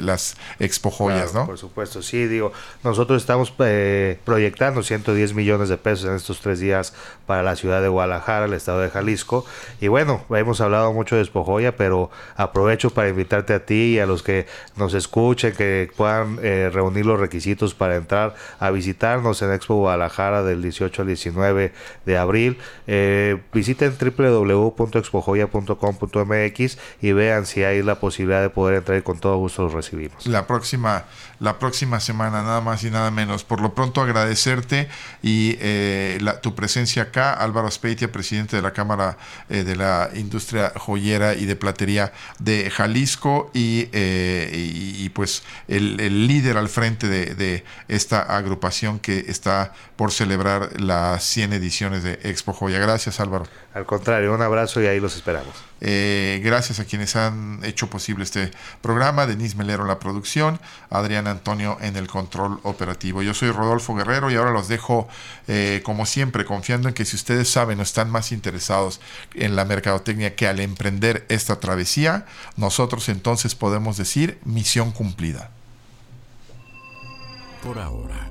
las 0.00 0.36
expo 0.58 0.90
joyas, 0.90 1.34
¿no? 1.34 1.46
Por 1.46 1.58
supuesto, 1.58 2.02
sí, 2.02 2.26
digo, 2.26 2.52
nosotros 2.82 3.22
estamos 3.22 3.52
eh, 3.60 4.18
proyectando 4.24 4.82
110 4.82 5.34
millones 5.34 5.68
de 5.68 5.76
pesos 5.76 6.06
en 6.06 6.16
estos 6.16 6.40
tres 6.40 6.60
días 6.60 6.94
para 7.26 7.42
la 7.42 7.56
ciudad 7.56 7.82
de 7.82 7.88
Guadalajara, 7.88 8.46
el 8.46 8.54
estado 8.54 8.80
de 8.80 8.90
Jalisco, 8.90 9.44
y 9.80 9.88
bueno, 9.88 10.24
hemos 10.30 10.60
hablado 10.60 10.92
mucho 10.92 11.16
de 11.16 11.22
expo 11.22 11.44
joya, 11.44 11.76
pero 11.76 12.10
aprovecho 12.36 12.90
para 12.90 13.08
invitarte 13.08 13.54
a 13.54 13.64
ti 13.64 13.94
y 13.94 13.98
a 13.98 14.06
los 14.06 14.22
que 14.22 14.46
nos 14.76 14.94
escuchen, 14.94 15.54
que 15.54 15.90
puedan 15.96 16.38
eh, 16.42 16.70
reunir 16.72 17.06
los 17.06 17.20
requisitos 17.20 17.74
para 17.74 17.96
entrar 17.96 18.34
a 18.58 18.70
visitarnos 18.70 19.42
en 19.42 19.52
Expo 19.52 19.76
Guadalajara 19.76 19.95
del 19.96 20.62
18 20.62 21.02
al 21.02 21.08
19 21.08 21.72
de 22.04 22.18
abril. 22.18 22.58
Eh, 22.86 23.40
visiten 23.52 23.96
www.expojoya.com.mx 23.98 26.78
y 27.02 27.12
vean 27.12 27.46
si 27.46 27.64
hay 27.64 27.82
la 27.82 27.98
posibilidad 28.00 28.42
de 28.42 28.50
poder 28.50 28.76
entrar 28.76 28.98
y 28.98 29.02
con 29.02 29.18
todo 29.18 29.36
gusto 29.36 29.62
los 29.62 29.72
recibimos. 29.72 30.26
La 30.26 30.46
próxima, 30.46 31.06
la 31.40 31.58
próxima 31.58 31.98
semana, 32.00 32.42
nada 32.42 32.60
más 32.60 32.84
y 32.84 32.90
nada 32.90 33.10
menos. 33.10 33.42
Por 33.44 33.60
lo 33.60 33.74
pronto 33.74 34.00
agradecerte 34.00 34.88
y 35.22 35.56
eh, 35.60 36.18
tu 36.42 36.54
presencia 36.54 37.04
acá, 37.04 37.32
Álvaro 37.32 37.70
Speitia, 37.70 38.10
presidente 38.10 38.56
de 38.56 38.62
la 38.62 38.72
Cámara 38.72 39.16
eh, 39.48 39.62
de 39.64 39.76
la 39.76 40.10
Industria 40.14 40.72
Joyera 40.76 41.34
y 41.34 41.46
de 41.46 41.56
Platería 41.56 42.12
de 42.38 42.70
Jalisco 42.70 43.50
y, 43.54 43.88
eh, 43.92 45.10
pues 45.14 45.44
el, 45.68 46.26
líder 46.26 46.58
al 46.58 46.68
frente 46.68 47.08
de, 47.08 47.64
esta 47.88 48.20
agrupación 48.20 48.98
que 48.98 49.24
está 49.28 49.72
por 49.96 50.12
celebrar 50.12 50.80
las 50.80 51.24
100 51.24 51.54
ediciones 51.54 52.02
de 52.02 52.20
Expo 52.22 52.52
Joya. 52.52 52.78
Gracias 52.78 53.18
Álvaro. 53.18 53.46
Al 53.74 53.86
contrario, 53.86 54.34
un 54.34 54.42
abrazo 54.42 54.82
y 54.82 54.86
ahí 54.86 55.00
los 55.00 55.16
esperamos. 55.16 55.54
Eh, 55.80 56.40
gracias 56.42 56.80
a 56.80 56.84
quienes 56.84 57.16
han 57.16 57.60
hecho 57.62 57.88
posible 57.88 58.24
este 58.24 58.50
programa, 58.80 59.26
Denise 59.26 59.56
Melero 59.56 59.82
en 59.82 59.88
la 59.88 59.98
producción, 59.98 60.58
Adrián 60.88 61.26
Antonio 61.26 61.78
en 61.80 61.96
el 61.96 62.06
control 62.06 62.60
operativo. 62.62 63.22
Yo 63.22 63.34
soy 63.34 63.50
Rodolfo 63.50 63.94
Guerrero 63.94 64.30
y 64.30 64.36
ahora 64.36 64.52
los 64.52 64.68
dejo, 64.68 65.08
eh, 65.48 65.82
como 65.84 66.06
siempre, 66.06 66.44
confiando 66.44 66.88
en 66.88 66.94
que 66.94 67.04
si 67.04 67.16
ustedes 67.16 67.50
saben 67.50 67.80
o 67.80 67.82
están 67.82 68.10
más 68.10 68.32
interesados 68.32 69.00
en 69.34 69.56
la 69.56 69.64
mercadotecnia 69.64 70.34
que 70.34 70.46
al 70.46 70.60
emprender 70.60 71.26
esta 71.28 71.60
travesía, 71.60 72.26
nosotros 72.56 73.08
entonces 73.08 73.54
podemos 73.54 73.96
decir 73.96 74.38
misión 74.44 74.92
cumplida. 74.92 75.50
Por 77.62 77.78
ahora, 77.78 78.30